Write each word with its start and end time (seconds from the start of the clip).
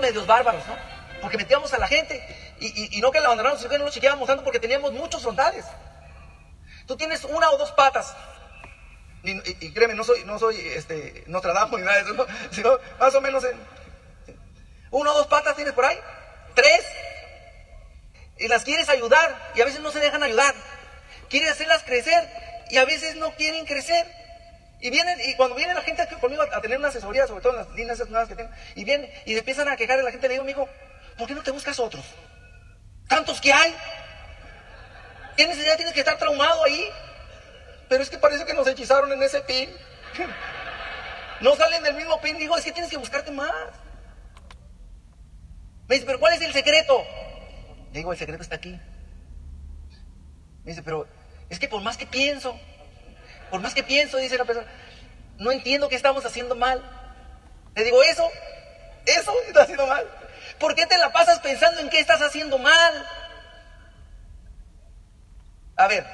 medios 0.00 0.26
bárbaros, 0.26 0.66
¿no? 0.66 0.76
Porque 1.20 1.36
metíamos 1.36 1.72
a 1.72 1.78
la 1.78 1.88
gente 1.88 2.20
y, 2.60 3.00
no 3.00 3.10
que 3.10 3.20
la 3.20 3.26
abandonamos, 3.26 3.58
sino 3.58 3.70
que 3.70 3.78
no 3.78 3.84
lo 3.84 3.90
chequeábamos 3.90 4.26
tanto 4.26 4.44
porque 4.44 4.60
teníamos 4.60 4.92
muchos 4.92 5.22
frontales. 5.22 5.64
Tú 6.86 6.96
tienes 6.96 7.24
una 7.24 7.50
o 7.50 7.58
dos 7.58 7.72
patas. 7.72 8.14
Y, 9.22 9.70
créeme, 9.72 9.94
no 9.94 10.02
soy, 10.02 10.24
no 10.24 10.38
soy 10.38 10.56
este, 10.58 11.22
Nostradamus 11.28 11.78
ni 11.78 11.86
nada 11.86 12.02
de 12.02 12.12
eso, 12.12 12.26
sino 12.50 12.78
más 12.98 13.14
o 13.14 13.20
menos 13.20 13.44
en, 13.44 13.56
una 14.90 15.12
o 15.12 15.14
dos 15.14 15.26
patas 15.26 15.56
tienes 15.56 15.72
por 15.72 15.84
ahí, 15.84 15.98
tres, 16.54 16.84
y 18.38 18.48
las 18.48 18.64
quieres 18.64 18.88
ayudar 18.88 19.52
y 19.54 19.60
a 19.60 19.64
veces 19.64 19.80
no 19.80 19.90
se 19.90 20.00
dejan 20.00 20.22
ayudar. 20.22 20.54
Quieres 21.28 21.52
hacerlas 21.52 21.82
crecer 21.84 22.28
y 22.70 22.76
a 22.78 22.84
veces 22.84 23.16
no 23.16 23.32
quieren 23.34 23.64
crecer. 23.64 24.21
Y 24.82 24.90
vienen, 24.90 25.16
y 25.24 25.34
cuando 25.36 25.54
viene 25.54 25.74
la 25.74 25.80
gente 25.82 26.04
conmigo 26.20 26.42
a, 26.42 26.60
tener 26.60 26.76
una 26.76 26.88
asesoría, 26.88 27.24
sobre 27.28 27.40
todo 27.40 27.52
en 27.52 27.58
las 27.60 27.70
líneas 27.70 28.00
nuevas 28.10 28.28
que 28.28 28.34
tengo, 28.34 28.50
y 28.74 28.82
vienen 28.82 29.08
y 29.24 29.38
empiezan 29.38 29.68
a 29.68 29.76
quejar 29.76 30.00
a 30.00 30.02
la 30.02 30.10
gente, 30.10 30.26
le 30.26 30.34
digo, 30.34 30.42
amigo, 30.42 30.68
¿por 31.16 31.28
qué 31.28 31.34
no 31.34 31.42
te 31.44 31.52
buscas 31.52 31.78
otros? 31.78 32.04
Tantos 33.06 33.40
que 33.40 33.52
hay. 33.52 33.72
¿Qué 35.36 35.46
necesidad 35.46 35.76
tienes 35.76 35.94
que 35.94 36.00
estar 36.00 36.18
traumado 36.18 36.64
ahí? 36.64 36.84
Pero 37.88 38.02
es 38.02 38.10
que 38.10 38.18
parece 38.18 38.44
que 38.44 38.54
nos 38.54 38.66
hechizaron 38.66 39.12
en 39.12 39.22
ese 39.22 39.40
pin. 39.42 39.70
No 41.40 41.56
salen 41.56 41.82
del 41.82 41.96
mismo 41.96 42.20
pin. 42.20 42.38
Digo, 42.38 42.56
es 42.56 42.64
que 42.64 42.70
tienes 42.70 42.88
que 42.88 42.96
buscarte 42.96 43.32
más. 43.32 43.50
Me 45.88 45.96
dice, 45.96 46.06
pero 46.06 46.20
¿cuál 46.20 46.34
es 46.34 46.40
el 46.40 46.52
secreto? 46.52 47.02
Le 47.92 47.98
digo, 47.98 48.12
el 48.12 48.18
secreto 48.18 48.44
está 48.44 48.54
aquí. 48.54 48.78
Me 50.62 50.70
dice, 50.70 50.84
pero 50.84 51.08
es 51.50 51.58
que 51.58 51.66
por 51.66 51.82
más 51.82 51.96
que 51.96 52.06
pienso, 52.06 52.56
por 53.52 53.60
más 53.60 53.74
que 53.74 53.82
pienso, 53.82 54.16
dice 54.16 54.38
la 54.38 54.46
persona, 54.46 54.66
no 55.36 55.52
entiendo 55.52 55.90
qué 55.90 55.94
estamos 55.94 56.24
haciendo 56.24 56.56
mal. 56.56 56.82
Le 57.74 57.84
digo, 57.84 58.02
eso, 58.02 58.26
eso 59.04 59.34
está 59.46 59.64
haciendo 59.64 59.86
mal. 59.86 60.08
¿Por 60.58 60.74
qué 60.74 60.86
te 60.86 60.96
la 60.96 61.12
pasas 61.12 61.38
pensando 61.40 61.82
en 61.82 61.90
qué 61.90 62.00
estás 62.00 62.22
haciendo 62.22 62.56
mal? 62.56 63.06
A 65.76 65.86
ver, 65.86 66.06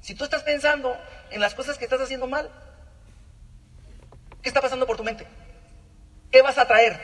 si 0.00 0.16
tú 0.16 0.24
estás 0.24 0.42
pensando 0.42 1.00
en 1.30 1.40
las 1.40 1.54
cosas 1.54 1.78
que 1.78 1.84
estás 1.84 2.00
haciendo 2.00 2.26
mal, 2.26 2.50
¿qué 4.42 4.48
está 4.48 4.60
pasando 4.60 4.88
por 4.88 4.96
tu 4.96 5.04
mente? 5.04 5.28
¿Qué 6.32 6.42
vas 6.42 6.58
a 6.58 6.66
traer? 6.66 6.98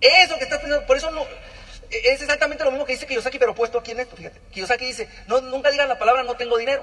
Eso 0.00 0.38
que 0.38 0.44
estás 0.44 0.58
pensando, 0.58 0.86
por 0.86 0.96
eso 0.96 1.10
no, 1.10 1.26
es 1.90 2.22
exactamente 2.22 2.64
lo 2.64 2.70
mismo 2.70 2.86
que 2.86 2.94
dice 2.94 3.06
Kiyosaki, 3.06 3.38
pero 3.38 3.54
puesto 3.54 3.78
aquí 3.78 3.90
en 3.90 4.00
esto, 4.00 4.16
fíjate. 4.16 4.40
Kiyosaki 4.52 4.86
dice, 4.86 5.06
no, 5.26 5.42
nunca 5.42 5.70
digas 5.70 5.86
la 5.86 5.98
palabra 5.98 6.22
no 6.22 6.34
tengo 6.34 6.56
dinero. 6.56 6.82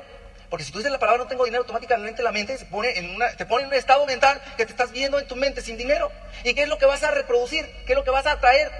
Porque 0.49 0.65
si 0.65 0.71
tú 0.71 0.79
dices 0.79 0.91
la 0.91 0.97
palabra 0.97 1.23
no 1.23 1.29
tengo 1.29 1.45
dinero, 1.45 1.61
automáticamente 1.61 2.23
la 2.23 2.31
mente 2.31 2.57
se 2.57 2.65
pone 2.65 2.97
en 2.97 3.15
una, 3.15 3.29
te 3.35 3.45
pone 3.45 3.63
en 3.63 3.69
un 3.69 3.75
estado 3.75 4.05
mental 4.05 4.41
que 4.57 4.65
te 4.65 4.71
estás 4.71 4.91
viendo 4.91 5.19
en 5.19 5.27
tu 5.27 5.35
mente 5.35 5.61
sin 5.61 5.77
dinero. 5.77 6.11
¿Y 6.43 6.53
qué 6.55 6.63
es 6.63 6.69
lo 6.69 6.77
que 6.77 6.85
vas 6.85 7.03
a 7.03 7.11
reproducir? 7.11 7.65
¿Qué 7.85 7.93
es 7.93 7.97
lo 7.97 8.03
que 8.03 8.09
vas 8.09 8.25
a 8.25 8.33
atraer? 8.33 8.71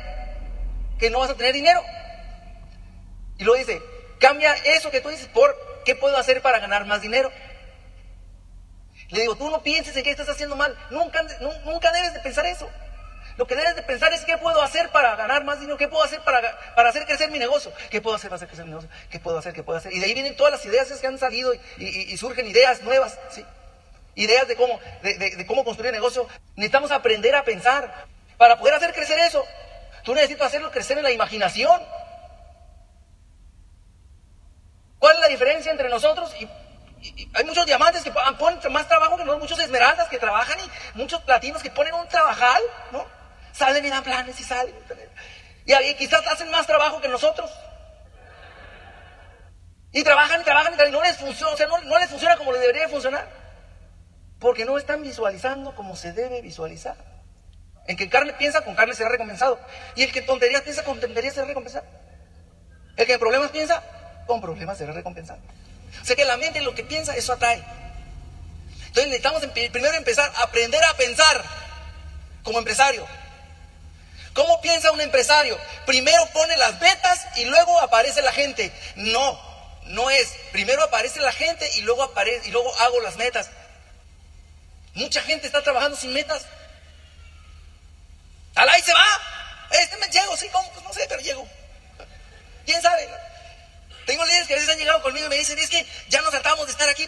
Que 0.98 1.10
no 1.10 1.20
vas 1.20 1.30
a 1.30 1.36
tener 1.36 1.54
dinero. 1.54 1.82
Y 3.38 3.44
luego 3.44 3.60
dice, 3.60 3.82
cambia 4.20 4.54
eso 4.66 4.90
que 4.90 5.00
tú 5.00 5.10
dices 5.10 5.28
por 5.28 5.56
qué 5.86 5.96
puedo 5.96 6.18
hacer 6.18 6.42
para 6.42 6.60
ganar 6.60 6.86
más 6.86 7.02
dinero. 7.02 7.32
Le 9.10 9.22
digo, 9.22 9.36
tú 9.36 9.50
no 9.50 9.62
pienses 9.62 9.96
en 9.96 10.04
qué 10.04 10.12
estás 10.12 10.30
haciendo 10.30 10.56
mal. 10.56 10.76
Nunca, 10.90 11.24
nunca 11.66 11.92
debes 11.92 12.14
de 12.14 12.20
pensar 12.20 12.46
eso. 12.48 12.70
Lo 13.40 13.48
que 13.48 13.56
debes 13.56 13.74
de 13.74 13.84
pensar 13.84 14.12
es 14.12 14.26
qué 14.26 14.38
puedo 14.38 14.62
hacer 14.62 14.90
para 14.90 15.16
ganar 15.16 15.46
más 15.46 15.62
dinero, 15.62 15.78
qué 15.78 15.88
puedo 15.88 16.04
hacer 16.04 16.20
para, 16.26 16.42
para 16.76 16.90
hacer 16.90 17.06
crecer 17.06 17.32
mi 17.32 17.40
negocio, 17.40 17.72
qué 17.90 18.02
puedo 18.02 18.18
hacer 18.18 18.30
para 18.30 18.36
hacer 18.36 18.50
crecer 18.50 18.66
mi 18.66 18.72
negocio, 18.72 18.90
qué 19.10 19.18
puedo 19.18 19.38
hacer, 19.38 19.54
qué 19.54 19.64
puedo 19.64 19.80
hacer. 19.80 19.94
Y 19.94 20.00
de 20.00 20.08
ahí 20.08 20.14
vienen 20.14 20.36
todas 20.36 20.52
las 20.52 20.66
ideas 20.66 20.92
que 20.92 21.08
han 21.08 21.18
salido 21.18 21.54
y, 21.78 22.18
surgen 22.18 22.46
ideas 22.48 22.82
nuevas, 22.82 23.18
¿sí? 23.32 23.46
Ideas 24.16 24.46
de 24.46 24.58
cómo, 24.58 24.78
de, 25.02 25.46
cómo 25.48 25.64
construir 25.64 25.94
negocio. 25.94 26.28
Necesitamos 26.58 26.92
aprender 26.92 27.34
a 27.34 27.46
pensar. 27.46 28.08
Para 28.38 28.60
poder 28.60 28.74
hacer 28.74 28.94
crecer 28.94 29.18
eso, 29.20 29.46
tú 30.04 30.14
necesitas 30.14 30.48
hacerlo 30.48 30.70
crecer 30.70 30.98
en 30.98 31.06
la 31.06 31.12
imaginación. 31.12 31.82
¿Cuál 35.00 35.16
es 35.16 35.22
la 35.22 35.28
diferencia 35.30 35.72
entre 35.72 35.88
nosotros 35.88 36.36
y, 36.42 36.50
hay 37.34 37.46
muchos 37.46 37.66
diamantes 37.66 38.04
que 38.04 38.12
ponen 38.12 38.60
más 38.74 38.90
trabajo 38.90 39.16
que 39.16 39.24
nosotros, 39.24 39.50
muchos 39.50 39.60
esmeraldas 39.60 40.10
que 40.10 40.20
trabajan 40.20 40.60
y 40.60 40.98
muchos 40.98 41.22
platinos 41.22 41.64
que 41.64 41.72
ponen 41.72 41.94
un 41.94 42.06
trabajal, 42.10 42.62
¿no? 42.92 43.19
Salen 43.52 43.86
y 43.86 43.90
dan 43.90 44.04
planes 44.04 44.40
y 44.40 44.44
salen. 44.44 44.76
Y, 45.66 45.94
quizás 45.96 46.26
hacen 46.28 46.50
más 46.50 46.66
trabajo 46.66 47.00
que 47.02 47.08
nosotros. 47.08 47.52
Y 49.92 50.04
trabajan 50.04 50.42
y 50.42 50.44
trabajan 50.44 50.74
y 50.88 50.92
no 50.92 51.02
les 51.02 51.18
funciona, 51.18 51.54
o 51.54 51.58
sea, 51.58 51.68
no, 51.68 52.00
les 52.00 52.10
funciona 52.10 52.38
como 52.38 52.52
les 52.52 52.62
debería 52.62 52.88
funcionar. 52.90 53.28
Porque 54.40 54.66
no 54.66 54.78
están 54.78 55.02
visualizando 55.02 55.76
como 55.76 55.96
se 55.96 56.14
debe 56.14 56.42
visualizar. 56.42 56.96
En 57.88 57.98
que 57.98 58.10
carne 58.10 58.34
piensa, 58.34 58.62
con 58.62 58.76
carne 58.76 58.94
será 58.94 59.10
recompensado. 59.10 59.60
Y 59.96 60.04
el 60.04 60.12
que 60.12 60.22
tonterías 60.22 60.62
piensa, 60.62 60.84
con 60.84 61.00
tonterías 61.00 61.34
será 61.34 61.48
recompensado. 61.48 61.86
El 62.96 63.06
que 63.06 63.18
problemas 63.18 63.52
piensa, 63.52 63.84
con 64.28 64.42
problemas 64.42 64.78
será 64.78 64.94
recompensado. 64.94 65.40
O 66.02 66.06
sea 66.06 66.16
que 66.16 66.26
la 66.26 66.38
mente 66.38 66.62
lo 66.62 66.76
que 66.76 66.84
piensa, 66.84 67.16
eso 67.16 67.34
atrae. 67.34 67.64
Entonces 68.88 69.08
necesitamos 69.08 69.46
primero 69.72 69.96
empezar 69.96 70.32
a 70.36 70.44
aprender 70.44 70.84
a 70.84 70.94
pensar 70.96 71.44
como 72.44 72.60
empresario. 72.60 73.06
¿Cómo 74.34 74.62
piensa 74.62 74.92
un 74.92 75.02
empresario? 75.02 75.60
Primero 75.86 76.26
pone 76.28 76.56
las 76.58 76.80
metas 76.80 77.28
y 77.36 77.46
luego 77.46 77.80
aparece 77.80 78.22
la 78.22 78.32
gente. 78.32 78.72
No, 78.96 79.40
no 79.86 80.10
es. 80.10 80.30
Primero 80.52 80.84
aparece 80.84 81.20
la 81.20 81.32
gente 81.32 81.70
y 81.76 81.82
luego 81.82 82.04
aparece 82.04 82.48
y 82.48 82.52
luego 82.52 82.74
hago 82.80 83.02
las 83.02 83.18
metas. 83.18 83.50
Mucha 84.94 85.22
gente 85.22 85.48
está 85.48 85.64
trabajando 85.64 85.98
sin 85.98 86.14
metas. 86.14 86.46
Al 88.56 88.70
ahí 88.70 88.82
se 88.82 88.94
va. 88.94 89.06
Este 89.72 89.98
me 89.98 90.08
llego, 90.10 90.36
sí, 90.38 90.48
¿cómo? 90.50 90.70
Pues 90.72 90.84
no 90.84 90.94
sé, 90.94 91.06
pero 91.08 91.22
llego. 91.22 91.48
¿Quién 92.66 92.82
sabe? 92.82 93.10
Tengo 94.06 94.26
líderes 94.26 94.48
que 94.48 94.54
a 94.54 94.58
veces 94.58 94.72
han 94.72 94.80
llegado 94.80 95.02
conmigo 95.02 95.28
y 95.28 95.30
me 95.30 95.38
dicen, 95.38 95.58
es 95.60 95.70
que 95.70 95.86
ya 96.08 96.22
nos 96.22 96.32
tratamos 96.32 96.66
de 96.66 96.72
estar 96.72 96.90
aquí, 96.90 97.08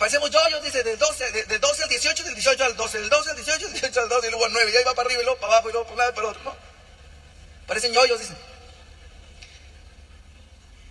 parecemos 0.00 0.30
yo, 0.30 0.40
yo, 0.48 0.62
dice, 0.62 0.82
del 0.82 0.98
12, 0.98 1.30
de, 1.30 1.58
12 1.58 1.82
al 1.82 1.88
18, 1.90 2.24
del 2.24 2.34
18 2.34 2.64
al 2.64 2.74
12, 2.74 3.00
del 3.00 3.10
12 3.10 3.30
al 3.30 3.36
18, 3.36 3.64
del 3.66 3.72
18 3.72 4.00
al 4.00 4.08
12, 4.08 4.26
y 4.26 4.30
luego 4.30 4.46
al 4.46 4.52
9, 4.54 4.72
y 4.72 4.76
ahí 4.78 4.84
va 4.84 4.94
para 4.94 5.06
arriba, 5.06 5.20
y 5.20 5.24
luego 5.26 5.38
para 5.38 5.52
abajo, 5.52 5.68
y 5.68 5.72
luego 5.72 5.84
para 5.84 5.92
un 5.92 5.98
lado 5.98 6.14
para 6.14 6.26
el 6.26 6.30
otro, 6.30 6.42
¿no? 6.42 6.56
Parecen 7.66 7.92
yoyos, 7.92 8.18
dicen. 8.18 8.38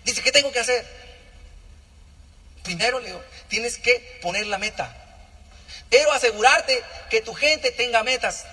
Dice, 0.06 0.22
¿qué 0.22 0.31
tengo 0.31 0.52
que 0.52 0.59
hacer? 0.59 0.86
Primero, 2.62 3.00
Leo, 3.00 3.19
tienes 3.48 3.80
que 3.80 4.19
poner 4.22 4.46
la 4.46 4.59
meta. 4.59 4.96
Pero 5.90 6.12
asegurarte 6.12 6.84
que 7.09 7.22
tu 7.22 7.34
gente 7.34 7.72
tenga 7.72 8.03
metas. 8.03 8.46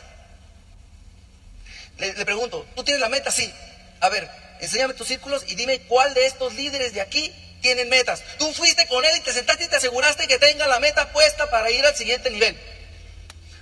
Le 1.98 2.24
pregunto, 2.24 2.66
¿tú 2.74 2.82
tienes 2.82 3.02
la 3.02 3.10
meta? 3.10 3.30
Sí. 3.30 3.52
A 4.00 4.08
ver, 4.08 4.26
enséñame 4.60 4.94
tus 4.94 5.06
círculos 5.06 5.44
y 5.48 5.54
dime 5.54 5.80
cuál 5.82 6.14
de 6.14 6.24
estos 6.24 6.54
líderes 6.54 6.94
de 6.94 7.02
aquí 7.02 7.30
tienen 7.66 7.88
metas. 7.88 8.22
Tú 8.38 8.52
fuiste 8.52 8.86
con 8.86 9.04
él 9.04 9.16
y 9.16 9.20
te 9.22 9.32
sentaste 9.32 9.64
y 9.64 9.68
te 9.68 9.74
aseguraste 9.74 10.28
que 10.28 10.38
tenga 10.38 10.68
la 10.68 10.78
meta 10.78 11.12
puesta 11.12 11.50
para 11.50 11.68
ir 11.68 11.84
al 11.84 11.96
siguiente 11.96 12.30
nivel. 12.30 12.56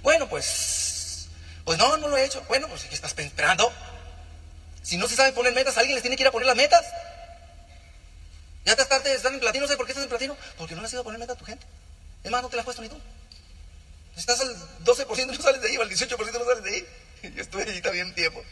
Bueno, 0.03 0.29
pues, 0.29 1.29
pues 1.65 1.79
no, 1.79 1.97
no 1.97 2.09
lo 2.09 2.19
he 2.19 2.25
hecho. 2.25 2.43
Bueno, 2.47 2.69
pues 2.69 2.85
¿qué 2.85 2.95
estás 2.95 3.19
esperando? 3.19 3.73
Si 4.83 4.99
no 4.99 5.09
se 5.09 5.17
sabe 5.17 5.33
poner 5.33 5.55
metas, 5.55 5.79
alguien 5.79 5.95
les 5.95 6.03
tiene 6.03 6.17
que 6.17 6.23
ir 6.23 6.27
a 6.27 6.33
poner 6.33 6.47
las 6.47 6.57
metas. 6.57 6.85
Ya 8.67 8.77
te 8.77 8.83
estás, 8.83 9.03
en 9.25 9.41
platino, 9.41 9.65
no 9.65 9.69
sé 9.69 9.79
por 9.79 9.87
qué 9.87 9.93
estás 9.93 10.05
en 10.05 10.11
platino. 10.11 10.37
Porque 10.59 10.75
no 10.75 10.83
le 10.83 10.87
has 10.87 10.93
ido 10.93 11.01
a 11.01 11.05
poner 11.05 11.19
metas 11.19 11.37
a 11.37 11.39
tu 11.39 11.47
gente. 11.47 11.65
Es 12.23 12.31
más, 12.31 12.43
no 12.43 12.51
te 12.51 12.57
la 12.57 12.61
has 12.61 12.67
puesto 12.67 12.83
ni 12.83 12.91
tú. 12.91 13.01
Estás 14.19 14.39
al 14.43 14.55
12% 14.85 15.27
no 15.27 15.43
sales 15.43 15.63
de 15.63 15.69
ahí, 15.69 15.79
o 15.79 15.83
al 15.83 15.89
18% 15.89 16.19
no 16.19 16.45
sales 16.45 16.63
de 16.63 16.71
ahí. 16.71 16.87
Yo 17.35 17.43
estuve 17.43 17.63
ahí 17.63 17.81
también 17.81 18.15
tiempo. 18.15 18.45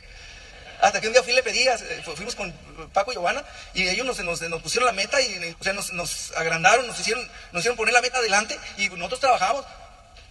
Hasta 0.83 1.01
que 1.01 1.07
un 1.07 1.13
día 1.13 1.23
fui 1.23 1.33
le 1.33 1.45
pedí, 1.45 1.61
eh, 1.61 2.03
fuimos 2.17 2.35
con 2.35 2.53
Paco 2.93 3.13
y 3.13 3.15
Giovanna, 3.15 3.45
y 3.73 3.89
ellos 3.89 4.05
nos, 4.05 4.41
pusieron 4.61 4.87
la 4.87 4.93
meta 4.93 5.21
y 5.21 5.57
o 5.59 5.63
sea, 5.63 5.73
nos, 5.75 6.33
agrandaron, 6.33 6.89
nos 6.89 6.99
hicieron, 6.99 7.25
nos 7.53 7.61
hicieron 7.61 7.77
poner 7.77 7.95
la 7.95 8.01
meta 8.03 8.19
adelante 8.19 8.59
y 8.77 8.89
nosotros 8.89 9.21
trabajamos. 9.21 9.65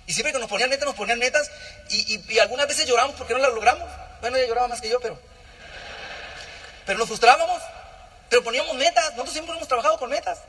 Y 0.08 0.14
siempre 0.14 0.34
que 0.34 0.40
nos 0.40 0.50
ponían 0.50 0.70
metas, 0.70 0.86
nos 0.86 0.96
ponían 0.96 1.20
metas 1.20 1.50
y, 1.90 2.38
algunas 2.40 2.68
veces 2.68 2.86
lloramos 2.86 3.16
porque 3.16 3.34
no 3.34 3.40
las 3.40 3.54
logramos. 3.54 3.90
Bueno, 4.20 4.36
ella 4.36 4.48
lloraba 4.48 4.68
más 4.68 4.82
que 4.82 4.90
yo, 4.90 5.00
pero. 5.00 5.18
Pero 6.86 7.00
nos 7.00 7.08
frustrábamos. 7.08 7.62
Pero 8.30 8.44
poníamos 8.44 8.76
metas. 8.76 9.06
Nosotros 9.12 9.32
siempre 9.32 9.56
hemos 9.56 9.70
trabajado 9.70 9.97
con 9.97 10.09
metas. 10.09 10.40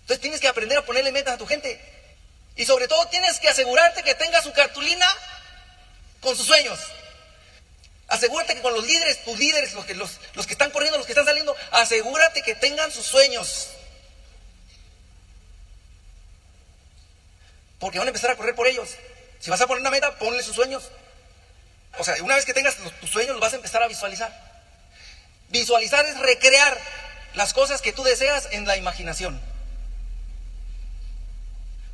Entonces 0.00 0.20
tienes 0.20 0.40
que 0.40 0.48
aprender 0.48 0.78
a 0.78 0.82
ponerle 0.82 1.12
metas 1.12 1.34
a 1.34 1.38
tu 1.38 1.46
gente. 1.46 1.80
Y 2.56 2.64
sobre 2.64 2.88
todo 2.88 3.06
tienes 3.06 3.38
que 3.38 3.48
asegurarte 3.48 4.02
que 4.02 4.16
tenga 4.16 4.42
su 4.42 4.52
cartulina 4.52 5.06
con 6.20 6.36
sus 6.36 6.46
sueños. 6.46 6.80
Asegúrate 8.08 8.54
que 8.54 8.62
con 8.62 8.72
los 8.72 8.86
líderes, 8.86 9.24
tus 9.24 9.38
líderes, 9.38 9.74
los 9.74 9.84
que, 9.84 9.94
los, 9.94 10.18
que 10.46 10.52
están 10.52 10.70
corriendo, 10.70 10.96
los 10.96 11.06
que 11.06 11.12
están 11.12 11.26
saliendo, 11.26 11.56
asegúrate 11.72 12.42
que 12.42 12.54
tengan 12.54 12.92
sus 12.92 13.04
sueños. 13.04 13.70
Porque 17.80 17.98
van 17.98 18.06
a 18.06 18.10
empezar 18.10 18.30
a 18.30 18.36
correr 18.36 18.54
por 18.54 18.68
ellos. 18.68 18.90
Si 19.40 19.50
vas 19.50 19.60
a 19.60 19.66
poner 19.66 19.80
una 19.80 19.90
meta, 19.90 20.16
ponle 20.18 20.42
sus 20.42 20.54
sueños. 20.54 20.90
O 21.98 22.04
sea, 22.04 22.14
una 22.22 22.36
vez 22.36 22.44
que 22.44 22.54
tengas 22.54 22.76
tus 23.00 23.10
sueños, 23.10 23.32
los 23.32 23.40
vas 23.40 23.52
a 23.52 23.56
empezar 23.56 23.82
a 23.82 23.88
visualizar. 23.88 24.32
Visualizar 25.48 26.04
es 26.06 26.18
recrear 26.18 26.78
las 27.34 27.52
cosas 27.52 27.82
que 27.82 27.92
tú 27.92 28.04
deseas 28.04 28.48
en 28.52 28.66
la 28.66 28.76
imaginación. 28.76 29.40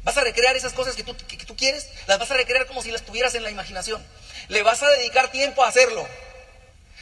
Vas 0.05 0.17
a 0.17 0.21
recrear 0.23 0.57
esas 0.57 0.73
cosas 0.73 0.97
que 0.97 1.05
tú, 1.05 1.17
que 1.17 1.37
tú 1.45 1.57
quieres, 1.57 1.89
las 2.07 2.19
vas 2.19 2.31
a 2.31 2.35
recrear 2.35 2.67
como 2.67 2.83
si 2.83 2.91
las 2.91 3.03
tuvieras 3.03 3.35
en 3.35 3.45
la 3.45 3.51
imaginación. 3.51 4.05
Le 4.49 4.63
vas 4.63 4.83
a 4.83 4.91
dedicar 4.91 5.31
tiempo 5.31 5.65
a 5.65 5.69
hacerlo. 5.69 6.07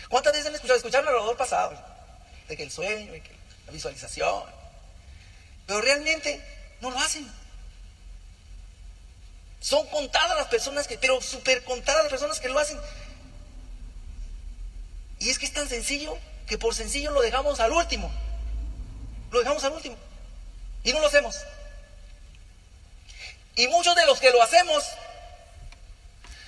¿Cuántas 0.09 0.33
veces 0.33 0.49
han 0.49 0.55
escuchado? 0.55 0.77
Escucharon 0.77 1.09
el 1.09 1.15
orador 1.15 1.37
pasado, 1.37 1.73
de 2.49 2.57
que 2.57 2.63
el 2.63 2.71
sueño, 2.71 3.13
de 3.13 3.23
que 3.23 3.31
la 3.67 3.73
visualización. 3.73 4.45
Pero 5.67 5.81
realmente 5.81 6.45
no 6.81 6.91
lo 6.91 6.99
hacen. 6.99 7.31
Son 9.61 9.87
contadas 9.89 10.37
las 10.37 10.49
personas 10.49 10.87
que, 10.87 10.99
pero 10.99 11.21
súper 11.21 11.65
contadas 11.65 12.03
las 12.03 12.11
personas 12.11 12.41
que 12.41 12.49
lo 12.49 12.59
hacen. 12.59 12.79
Y 15.21 15.31
es 15.31 15.39
que 15.39 15.47
es 15.47 15.53
tan 15.53 15.69
sencillo 15.69 16.19
que 16.47 16.59
por 16.59 16.75
sencillo 16.75 17.13
lo 17.13 17.21
dejamos 17.21 17.61
al 17.61 17.73
último. 17.73 18.11
Lo 19.31 19.39
dejamos 19.39 19.63
al 19.65 19.73
último. 19.73 19.97
Y 20.83 20.93
no 20.93 21.01
lo 21.01 21.07
hacemos. 21.07 21.37
Y 23.61 23.69
muchos 23.69 23.95
de 23.95 24.07
los 24.07 24.19
que 24.19 24.31
lo 24.31 24.43
hacemos 24.43 24.83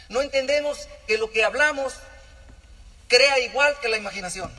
no 0.08 0.22
entendemos 0.22 0.88
que 1.06 1.18
lo 1.18 1.30
que 1.30 1.44
hablamos 1.44 1.92
crea 3.06 3.38
igual 3.40 3.78
que 3.82 3.88
la 3.90 3.98
imaginación. 3.98 4.50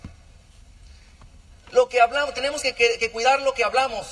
Lo 1.72 1.90
que 1.90 2.00
hablamos, 2.00 2.36
tenemos 2.36 2.62
que, 2.62 3.10
cuidar 3.12 3.42
lo 3.42 3.56
que 3.56 3.64
hablamos. 3.64 4.06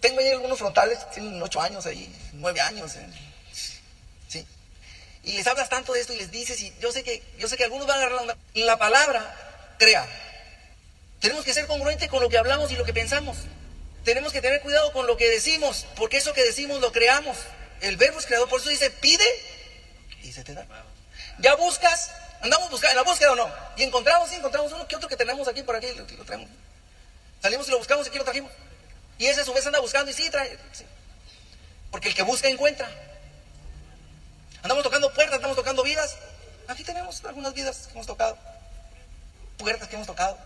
Tengo 0.00 0.20
ahí 0.20 0.30
algunos 0.30 0.58
frontales, 0.58 0.98
tienen 1.10 1.42
ocho 1.42 1.60
años 1.60 1.84
ahí, 1.84 2.10
nueve 2.32 2.62
años. 2.62 2.96
Eh. 2.96 3.06
¿sí? 4.28 4.46
Y 5.22 5.32
les 5.32 5.46
hablas 5.46 5.68
tanto 5.68 5.92
de 5.92 6.00
esto 6.00 6.14
y 6.14 6.16
les 6.16 6.30
dices, 6.30 6.58
y 6.62 6.72
yo 6.80 6.92
sé 6.92 7.04
que, 7.04 7.22
yo 7.36 7.46
sé 7.46 7.58
que 7.58 7.64
algunos 7.64 7.86
van 7.86 8.00
a 8.00 8.06
agarrar 8.06 8.24
la, 8.24 8.36
la 8.54 8.78
palabra, 8.78 9.76
crea. 9.78 10.08
Tenemos 11.20 11.44
que 11.44 11.52
ser 11.52 11.66
congruentes 11.66 12.08
con 12.08 12.22
lo 12.22 12.30
que 12.30 12.38
hablamos 12.38 12.72
y 12.72 12.76
lo 12.76 12.86
que 12.86 12.94
pensamos. 12.94 13.36
Tenemos 14.06 14.32
que 14.32 14.40
tener 14.40 14.60
cuidado 14.60 14.92
con 14.92 15.08
lo 15.08 15.16
que 15.16 15.28
decimos, 15.28 15.84
porque 15.96 16.18
eso 16.18 16.32
que 16.32 16.44
decimos 16.44 16.80
lo 16.80 16.92
creamos. 16.92 17.36
El 17.80 17.96
verbo 17.96 18.20
es 18.20 18.26
creador, 18.26 18.48
por 18.48 18.60
eso 18.60 18.70
dice, 18.70 18.88
pide 18.88 19.24
y 20.22 20.30
se 20.30 20.44
te 20.44 20.54
da. 20.54 20.64
Ya 21.40 21.56
buscas, 21.56 22.12
andamos 22.40 22.70
buscando, 22.70 22.92
en 22.92 23.04
la 23.04 23.10
búsqueda 23.10 23.32
o 23.32 23.34
no. 23.34 23.52
Y 23.76 23.82
encontramos, 23.82 24.30
sí, 24.30 24.36
encontramos 24.36 24.72
uno 24.72 24.86
que 24.86 24.94
otro 24.94 25.08
que 25.08 25.16
tenemos 25.16 25.48
aquí, 25.48 25.64
por 25.64 25.74
aquí, 25.74 25.88
lo, 25.96 26.24
traemos. 26.24 26.48
Salimos 27.42 27.66
y 27.66 27.72
lo 27.72 27.78
buscamos 27.78 28.06
aquí 28.06 28.16
lo 28.16 28.22
trajimos. 28.22 28.52
Y 29.18 29.26
ese 29.26 29.40
a 29.40 29.44
su 29.44 29.52
vez 29.52 29.66
anda 29.66 29.80
buscando 29.80 30.08
y 30.08 30.14
sí 30.14 30.30
trae. 30.30 30.56
Porque 31.90 32.10
el 32.10 32.14
que 32.14 32.22
busca 32.22 32.46
encuentra. 32.46 32.88
Andamos 34.62 34.84
tocando 34.84 35.12
puertas, 35.14 35.34
estamos 35.34 35.56
tocando 35.56 35.82
vidas. 35.82 36.16
Aquí 36.68 36.84
tenemos 36.84 37.24
algunas 37.24 37.54
vidas 37.54 37.88
que 37.88 37.94
hemos 37.94 38.06
tocado. 38.06 38.38
Puertas 39.58 39.88
que 39.88 39.96
hemos 39.96 40.06
tocado. 40.06 40.38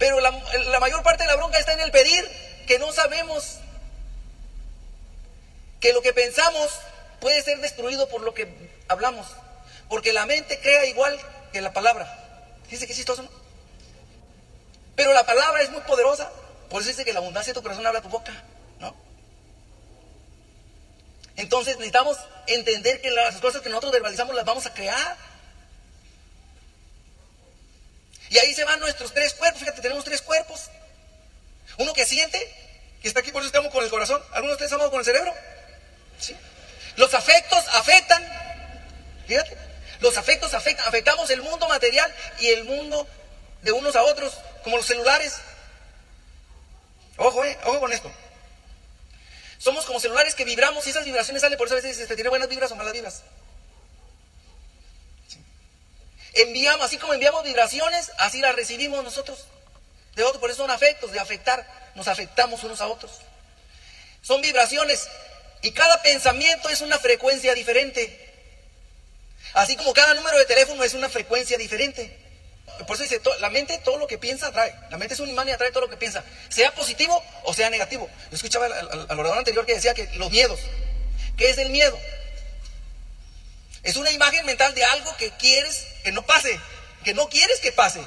Pero 0.00 0.18
la, 0.66 0.80
mayor 0.80 1.02
parte 1.02 1.24
de 1.24 1.28
la 1.28 1.36
bronca 1.36 1.58
está 1.58 1.72
en 1.72 1.80
el 1.80 1.90
pedir, 1.90 2.28
que 2.66 2.78
no 2.78 2.92
sabemos 2.92 3.58
que 5.80 5.92
lo 5.92 6.02
que 6.02 6.12
pensamos 6.12 6.70
puede 7.20 7.42
ser 7.42 7.58
destruido 7.60 8.08
por 8.08 8.22
lo 8.22 8.34
que 8.34 8.48
hablamos. 8.88 9.26
Porque 9.88 10.12
la 10.12 10.26
mente 10.26 10.60
crea 10.60 10.86
igual 10.86 11.18
que 11.52 11.60
la 11.60 11.72
palabra. 11.72 12.16
Dice 12.68 12.86
que 12.86 12.92
es 12.92 12.98
chistoso, 12.98 13.22
¿no? 13.22 13.30
Pero 14.94 15.12
la 15.12 15.24
palabra 15.24 15.62
es 15.62 15.70
muy 15.70 15.80
poderosa. 15.82 16.30
Por 16.68 16.82
eso 16.82 16.90
dice 16.90 17.04
que 17.04 17.12
la 17.12 17.20
abundancia 17.20 17.52
de 17.52 17.58
tu 17.58 17.62
corazón 17.62 17.86
habla 17.86 18.00
tu 18.00 18.08
boca, 18.08 18.32
¿no? 18.78 18.94
Entonces 21.36 21.76
necesitamos 21.76 22.18
entender 22.46 23.00
que 23.00 23.10
las 23.10 23.36
cosas 23.40 23.62
que 23.62 23.68
nosotros 23.68 23.92
verbalizamos 23.92 24.34
las 24.34 24.44
vamos 24.44 24.66
a 24.66 24.74
crear. 24.74 25.16
Y 28.28 28.38
ahí 28.38 28.54
se 28.54 28.64
van 28.64 28.78
nuestros 28.78 29.12
tres 29.12 29.34
cuerpos. 29.34 29.60
Fíjate, 29.60 29.82
tenemos 29.82 30.04
tres 30.04 30.19
siente, 32.10 32.38
que 33.00 33.08
está 33.08 33.20
aquí, 33.20 33.32
por 33.32 33.40
eso 33.40 33.46
estamos 33.46 33.72
con 33.72 33.82
el 33.82 33.90
corazón. 33.90 34.22
Algunos 34.32 34.50
de 34.50 34.52
ustedes 34.52 34.72
estamos 34.72 34.90
con 34.90 34.98
el 34.98 35.04
cerebro. 35.04 35.32
¿Sí? 36.18 36.36
Los 36.96 37.14
afectos 37.14 37.64
afectan. 37.72 38.22
Fíjate. 39.26 39.56
Los 40.00 40.18
afectos 40.18 40.52
afectan. 40.52 40.86
Afectamos 40.86 41.30
el 41.30 41.40
mundo 41.40 41.66
material 41.68 42.14
y 42.40 42.48
el 42.48 42.64
mundo 42.64 43.06
de 43.62 43.72
unos 43.72 43.96
a 43.96 44.02
otros 44.02 44.34
como 44.62 44.76
los 44.76 44.86
celulares. 44.86 45.36
Ojo, 47.16 47.44
eh, 47.44 47.58
ojo 47.64 47.80
con 47.80 47.92
esto. 47.92 48.10
Somos 49.58 49.84
como 49.84 50.00
celulares 50.00 50.34
que 50.34 50.44
vibramos 50.44 50.86
y 50.86 50.90
esas 50.90 51.04
vibraciones 51.04 51.42
salen, 51.42 51.58
por 51.58 51.66
eso 51.66 51.76
a 51.76 51.80
veces 51.80 52.08
se 52.08 52.14
tiene 52.14 52.30
buenas 52.30 52.48
vibras 52.48 52.72
o 52.72 52.76
malas 52.76 52.94
vibras. 52.94 53.22
Enviamos, 56.32 56.86
así 56.86 56.96
como 56.96 57.12
enviamos 57.12 57.44
vibraciones, 57.44 58.10
así 58.18 58.40
las 58.40 58.54
recibimos 58.54 59.04
nosotros. 59.04 59.46
De 60.14 60.24
otro, 60.24 60.40
por 60.40 60.50
eso 60.50 60.62
son 60.62 60.70
afectos, 60.70 61.12
de 61.12 61.20
afectar, 61.20 61.66
nos 61.94 62.08
afectamos 62.08 62.62
unos 62.64 62.80
a 62.80 62.88
otros. 62.88 63.12
Son 64.22 64.40
vibraciones 64.40 65.08
y 65.62 65.72
cada 65.72 66.00
pensamiento 66.02 66.68
es 66.68 66.80
una 66.80 66.98
frecuencia 66.98 67.54
diferente. 67.54 68.28
Así 69.54 69.76
como 69.76 69.92
cada 69.92 70.14
número 70.14 70.38
de 70.38 70.44
teléfono 70.44 70.84
es 70.84 70.94
una 70.94 71.08
frecuencia 71.08 71.58
diferente. 71.58 72.16
Por 72.86 72.96
eso 72.96 73.02
dice, 73.02 73.20
la 73.40 73.50
mente 73.50 73.78
todo 73.84 73.98
lo 73.98 74.06
que 74.06 74.18
piensa 74.18 74.48
atrae. 74.48 74.74
La 74.90 74.96
mente 74.96 75.14
es 75.14 75.20
un 75.20 75.28
imán 75.28 75.48
y 75.48 75.52
atrae 75.52 75.70
todo 75.70 75.82
lo 75.82 75.90
que 75.90 75.96
piensa. 75.96 76.24
Sea 76.48 76.72
positivo 76.74 77.22
o 77.44 77.52
sea 77.52 77.68
negativo. 77.68 78.08
Yo 78.30 78.36
escuchaba 78.36 78.66
al, 78.66 79.18
orador 79.18 79.38
anterior 79.38 79.66
que 79.66 79.74
decía 79.74 79.94
que 79.94 80.06
los 80.16 80.30
miedos. 80.30 80.60
¿Qué 81.36 81.50
es 81.50 81.58
el 81.58 81.70
miedo? 81.70 81.98
Es 83.82 83.96
una 83.96 84.10
imagen 84.10 84.44
mental 84.46 84.74
de 84.74 84.84
algo 84.84 85.14
que 85.16 85.30
quieres 85.32 85.86
que 86.04 86.12
no 86.12 86.22
pase. 86.22 86.58
Que 87.04 87.14
no 87.14 87.28
quieres 87.28 87.60
que 87.60 87.72
pase. 87.72 88.00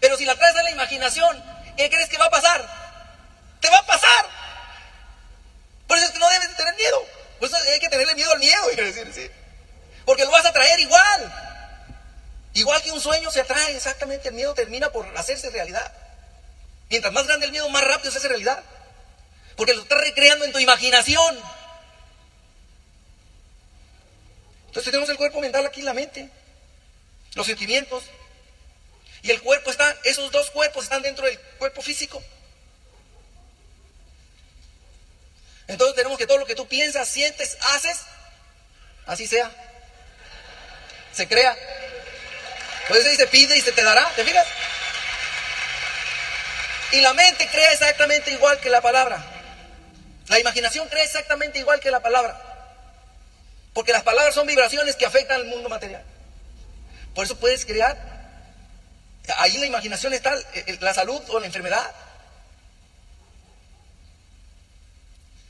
Pero 0.00 0.16
si 0.16 0.24
la 0.24 0.36
traes 0.36 0.56
a 0.56 0.62
la 0.62 0.70
imaginación, 0.70 1.42
¿qué 1.78 1.88
crees 1.88 2.08
que 2.08 2.18
va 2.18 2.26
a 2.26 2.30
pasar? 2.30 2.60
Te 3.60 3.70
va 3.70 3.78
a 3.78 3.86
pasar. 3.86 4.28
Por 5.86 5.96
eso 5.96 6.06
es 6.08 6.12
que 6.12 6.18
no 6.18 6.28
debes 6.28 6.54
tener 6.56 6.74
miedo. 6.74 7.06
Por 7.38 7.48
eso 7.48 7.56
hay 7.56 7.80
que 7.80 7.88
tenerle 7.88 8.14
miedo 8.16 8.32
al 8.32 8.40
miedo, 8.40 8.66
decir, 8.76 9.32
Porque 10.04 10.24
lo 10.24 10.30
vas 10.30 10.44
a 10.44 10.52
traer 10.52 10.78
igual. 10.80 11.44
Igual 12.52 12.82
que 12.82 12.90
un 12.90 13.00
sueño 13.00 13.30
se 13.30 13.40
atrae, 13.40 13.76
exactamente, 13.76 14.28
el 14.28 14.34
miedo 14.34 14.52
termina 14.54 14.90
por 14.90 15.06
hacerse 15.16 15.50
realidad. 15.50 15.92
Mientras 16.90 17.12
más 17.12 17.26
grande 17.26 17.46
el 17.46 17.52
miedo, 17.52 17.68
más 17.68 17.84
rápido 17.84 18.10
se 18.10 18.18
hace 18.18 18.28
realidad. 18.28 18.62
Porque 19.56 19.74
lo 19.74 19.82
estás 19.82 20.00
recreando 20.00 20.44
en 20.44 20.52
tu 20.52 20.58
imaginación. 20.58 21.38
Entonces 24.66 24.90
tenemos 24.90 25.08
el 25.08 25.16
cuerpo 25.16 25.40
mental 25.40 25.64
aquí, 25.64 25.82
la 25.82 25.94
mente, 25.94 26.28
los 27.34 27.46
sentimientos. 27.46 28.04
Y 29.22 29.30
el 29.30 29.40
cuerpo 29.42 29.70
está, 29.70 29.96
esos 30.04 30.30
dos 30.30 30.50
cuerpos 30.50 30.84
están 30.84 31.02
dentro 31.02 31.26
del 31.26 31.38
cuerpo 31.58 31.82
físico. 31.82 32.22
Entonces 35.66 35.96
tenemos 35.96 36.18
que 36.18 36.26
todo 36.26 36.38
lo 36.38 36.46
que 36.46 36.54
tú 36.54 36.66
piensas, 36.66 37.08
sientes, 37.08 37.58
haces, 37.60 37.98
así 39.06 39.26
sea. 39.26 39.50
Se 41.12 41.28
crea. 41.28 41.56
Por 42.88 42.96
eso 42.96 43.08
dice, 43.10 43.26
pide 43.26 43.56
y 43.56 43.60
se 43.60 43.72
te 43.72 43.82
dará, 43.82 44.10
¿te 44.16 44.24
fijas? 44.24 44.46
Y 46.92 47.00
la 47.02 47.12
mente 47.12 47.46
crea 47.48 47.72
exactamente 47.72 48.30
igual 48.30 48.58
que 48.60 48.70
la 48.70 48.80
palabra. 48.80 49.22
La 50.28 50.38
imaginación 50.38 50.88
crea 50.88 51.04
exactamente 51.04 51.58
igual 51.58 51.80
que 51.80 51.90
la 51.90 52.00
palabra. 52.00 52.40
Porque 53.74 53.92
las 53.92 54.02
palabras 54.02 54.34
son 54.34 54.46
vibraciones 54.46 54.96
que 54.96 55.04
afectan 55.04 55.36
al 55.36 55.46
mundo 55.46 55.68
material. 55.68 56.02
Por 57.14 57.24
eso 57.24 57.36
puedes 57.36 57.66
crear. 57.66 58.17
Ahí 59.36 59.54
en 59.54 59.60
la 59.60 59.66
imaginación 59.66 60.14
está 60.14 60.34
la 60.80 60.94
salud 60.94 61.20
o 61.28 61.40
la 61.40 61.46
enfermedad. 61.46 61.94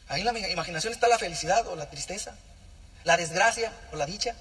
Ahí 0.08 0.20
en 0.20 0.26
la 0.26 0.50
imaginación 0.50 0.92
está 0.92 1.06
la 1.06 1.18
felicidad 1.18 1.66
o 1.68 1.76
la 1.76 1.90
tristeza, 1.90 2.34
la 3.04 3.16
desgracia 3.16 3.72
o 3.92 3.96
la 3.96 4.06
dicha. 4.06 4.34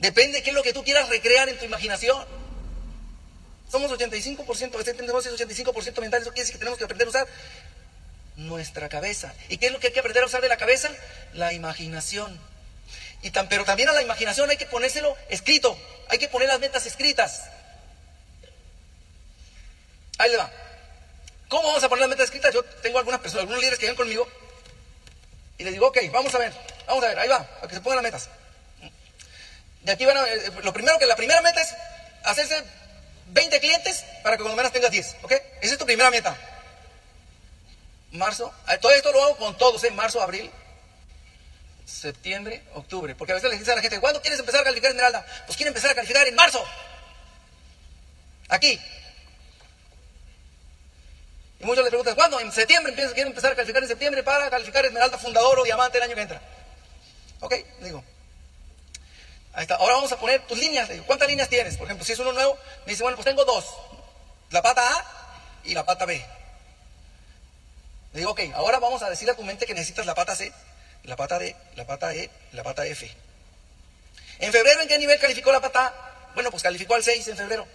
Depende 0.00 0.38
de 0.38 0.42
qué 0.42 0.50
es 0.50 0.56
lo 0.56 0.62
que 0.62 0.72
tú 0.72 0.82
quieras 0.82 1.08
recrear 1.08 1.48
en 1.48 1.58
tu 1.58 1.64
imaginación. 1.64 2.26
Somos 3.70 3.90
85%, 3.92 4.78
este 4.78 4.90
es 4.90 4.96
85% 4.96 6.00
mental, 6.00 6.20
eso 6.20 6.30
quiere 6.30 6.42
decir 6.42 6.54
que 6.54 6.58
tenemos 6.58 6.78
que 6.78 6.84
aprender 6.84 7.06
a 7.06 7.10
usar 7.10 7.28
nuestra 8.36 8.88
cabeza. 8.88 9.32
¿Y 9.48 9.58
qué 9.58 9.66
es 9.66 9.72
lo 9.72 9.78
que 9.78 9.86
hay 9.86 9.92
que 9.92 10.00
aprender 10.00 10.24
a 10.24 10.26
usar 10.26 10.42
de 10.42 10.48
la 10.48 10.56
cabeza? 10.56 10.90
La 11.32 11.52
imaginación. 11.52 12.38
Y 13.22 13.30
tan, 13.30 13.48
pero 13.48 13.64
también 13.64 13.88
a 13.88 13.92
la 13.92 14.02
imaginación 14.02 14.50
hay 14.50 14.56
que 14.56 14.66
ponérselo 14.66 15.16
escrito, 15.28 15.78
hay 16.08 16.18
que 16.18 16.28
poner 16.28 16.48
las 16.48 16.58
metas 16.58 16.84
escritas. 16.86 17.44
Ahí 20.22 20.30
le 20.30 20.36
va. 20.36 20.48
¿Cómo 21.48 21.66
vamos 21.66 21.82
a 21.82 21.88
poner 21.88 22.02
las 22.02 22.10
metas 22.10 22.26
escritas? 22.26 22.54
Yo 22.54 22.64
tengo 22.80 22.98
algunas 22.98 23.20
personas, 23.20 23.40
algunos 23.40 23.60
líderes 23.60 23.78
que 23.78 23.86
vienen 23.86 23.96
conmigo 23.96 24.28
y 25.58 25.64
les 25.64 25.72
digo, 25.72 25.88
ok, 25.88 25.98
vamos 26.12 26.32
a 26.32 26.38
ver, 26.38 26.52
vamos 26.86 27.02
a 27.02 27.08
ver, 27.08 27.18
ahí 27.18 27.28
va, 27.28 27.42
para 27.42 27.66
que 27.66 27.74
se 27.74 27.80
pongan 27.80 27.96
las 27.96 28.04
metas. 28.04 28.28
De 29.82 29.90
aquí 29.90 30.04
van 30.06 30.16
a, 30.16 30.28
eh, 30.28 30.52
lo 30.62 30.72
primero 30.72 30.96
que 31.00 31.06
la 31.06 31.16
primera 31.16 31.42
meta 31.42 31.60
es 31.60 31.74
hacerse 32.22 32.62
20 33.32 33.58
clientes 33.58 34.04
para 34.22 34.36
que 34.36 34.44
cuando 34.44 34.56
menos 34.56 34.70
tengas 34.70 34.92
10, 34.92 35.16
¿ok? 35.22 35.32
Esa 35.60 35.72
es 35.72 35.78
tu 35.78 35.86
primera 35.86 36.10
meta. 36.10 36.36
Marzo, 38.12 38.54
eh, 38.68 38.78
todo 38.78 38.92
esto 38.92 39.10
lo 39.10 39.24
hago 39.24 39.36
con 39.38 39.58
todos, 39.58 39.82
¿eh? 39.82 39.90
Marzo, 39.90 40.22
abril, 40.22 40.48
septiembre, 41.84 42.62
octubre. 42.74 43.16
Porque 43.16 43.32
a 43.32 43.34
veces 43.34 43.50
le 43.50 43.58
dicen 43.58 43.72
a 43.72 43.76
la 43.76 43.82
gente, 43.82 43.98
¿cuándo 43.98 44.22
quieres 44.22 44.38
empezar 44.38 44.60
a 44.60 44.64
calificar 44.64 44.90
Esmeralda? 44.90 45.26
Pues 45.46 45.56
quiere 45.56 45.68
empezar 45.68 45.90
a 45.90 45.94
calificar 45.96 46.28
en 46.28 46.36
marzo. 46.36 46.64
Aquí. 48.48 48.80
Y 51.62 51.66
muchos 51.66 51.84
le 51.84 51.90
preguntan, 51.90 52.16
¿cuándo? 52.16 52.40
En 52.40 52.50
septiembre, 52.50 52.90
empiezo, 52.90 53.14
quiero 53.14 53.28
empezar 53.28 53.52
a 53.52 53.54
calificar 53.54 53.82
en 53.82 53.88
septiembre 53.88 54.24
para 54.24 54.50
calificar 54.50 54.84
esmeralda, 54.84 55.16
fundador 55.16 55.60
o 55.60 55.62
diamante 55.62 55.98
el 55.98 56.04
año 56.04 56.14
que 56.16 56.22
entra. 56.22 56.42
Ok, 57.38 57.54
digo. 57.80 58.02
Ahí 59.52 59.62
está. 59.62 59.76
Ahora 59.76 59.94
vamos 59.94 60.10
a 60.10 60.18
poner 60.18 60.44
tus 60.46 60.58
líneas. 60.58 60.88
Digo, 60.88 61.04
¿cuántas 61.06 61.28
líneas 61.28 61.48
tienes? 61.48 61.76
Por 61.76 61.86
ejemplo, 61.86 62.04
si 62.04 62.12
es 62.12 62.18
uno 62.18 62.32
nuevo, 62.32 62.58
me 62.84 62.92
dice, 62.92 63.04
bueno, 63.04 63.16
pues 63.16 63.26
tengo 63.26 63.44
dos. 63.44 63.64
La 64.50 64.60
pata 64.60 64.82
A 64.82 65.04
y 65.62 65.72
la 65.74 65.86
pata 65.86 66.04
B. 66.04 66.24
Le 68.12 68.18
digo, 68.18 68.32
ok, 68.32 68.40
ahora 68.54 68.80
vamos 68.80 69.02
a 69.02 69.08
decir 69.08 69.30
a 69.30 69.34
tu 69.34 69.44
mente 69.44 69.64
que 69.64 69.74
necesitas 69.74 70.04
la 70.04 70.16
pata 70.16 70.34
C, 70.34 70.52
la 71.04 71.14
pata 71.14 71.38
D, 71.38 71.54
la 71.76 71.86
pata 71.86 72.12
E, 72.12 72.28
la 72.52 72.64
pata 72.64 72.84
F. 72.86 73.08
En 74.40 74.50
febrero, 74.50 74.80
¿en 74.80 74.88
qué 74.88 74.98
nivel 74.98 75.18
calificó 75.20 75.52
la 75.52 75.60
pata 75.60 75.86
A? 75.86 76.32
Bueno, 76.34 76.50
pues 76.50 76.62
calificó 76.64 76.96
al 76.96 77.04
6 77.04 77.28
en 77.28 77.36
febrero. 77.36 77.66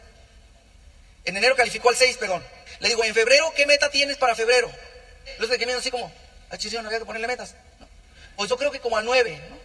En 1.24 1.38
enero 1.38 1.56
calificó 1.56 1.90
al 1.90 1.96
6, 1.96 2.18
perdón. 2.18 2.44
Le 2.80 2.90
digo, 2.90 3.04
en 3.04 3.14
febrero, 3.14 3.52
¿qué 3.56 3.66
meta 3.66 3.90
tienes 3.90 4.18
para 4.18 4.36
febrero? 4.36 4.72
Los 5.40 5.50
que 5.50 5.74
así 5.74 5.92
como, 5.92 6.12
ah, 6.50 6.58
no 6.82 6.88
había 6.88 7.00
que 7.00 7.06
ponerle 7.06 7.28
metas. 7.28 7.56
Pues 8.36 8.50
yo 8.50 8.58
creo 8.58 8.72
que 8.72 8.80
como 8.80 8.98
al 8.98 9.06
9, 9.06 9.42
¿no? 9.50 9.58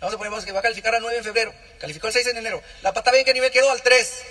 Vamos 0.00 0.14
a 0.14 0.18
poner 0.18 0.30
vamos, 0.30 0.44
que 0.44 0.52
va 0.52 0.60
a 0.60 0.62
calificar 0.62 0.94
al 0.94 1.02
9 1.02 1.18
en 1.18 1.24
febrero. 1.24 1.54
Calificó 1.80 2.06
al 2.06 2.12
6 2.12 2.28
en 2.28 2.36
enero. 2.36 2.62
La 2.82 2.92
pata 2.92 3.10
B, 3.10 3.18
¿en 3.18 3.24
qué 3.24 3.34
nivel 3.34 3.50
quedó? 3.50 3.70
Al 3.70 3.82
3. 3.82 4.22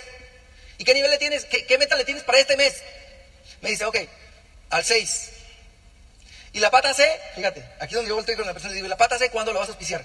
¿Y 0.78 0.84
qué 0.84 0.94
nivel 0.94 1.10
le 1.10 1.18
tienes? 1.18 1.44
¿Qué, 1.44 1.66
qué 1.66 1.78
meta 1.78 1.96
le 1.96 2.04
tienes 2.04 2.24
para 2.24 2.38
este 2.38 2.56
mes? 2.56 2.82
Me 3.60 3.70
dice, 3.70 3.84
ok, 3.84 3.96
al 4.70 4.84
6. 4.84 5.30
Y 6.52 6.60
la 6.60 6.70
pata 6.70 6.94
C, 6.94 7.20
fíjate, 7.34 7.60
aquí 7.78 7.92
es 7.92 7.94
donde 7.94 8.08
yo 8.08 8.14
volteo 8.14 8.36
con 8.36 8.46
la 8.46 8.52
persona 8.52 8.72
y 8.72 8.76
digo, 8.76 8.88
¿la 8.88 8.96
pata 8.96 9.18
C 9.18 9.30
cuándo 9.30 9.52
la 9.52 9.60
vas 9.60 9.68
a 9.68 9.72
auspiciar? 9.72 10.04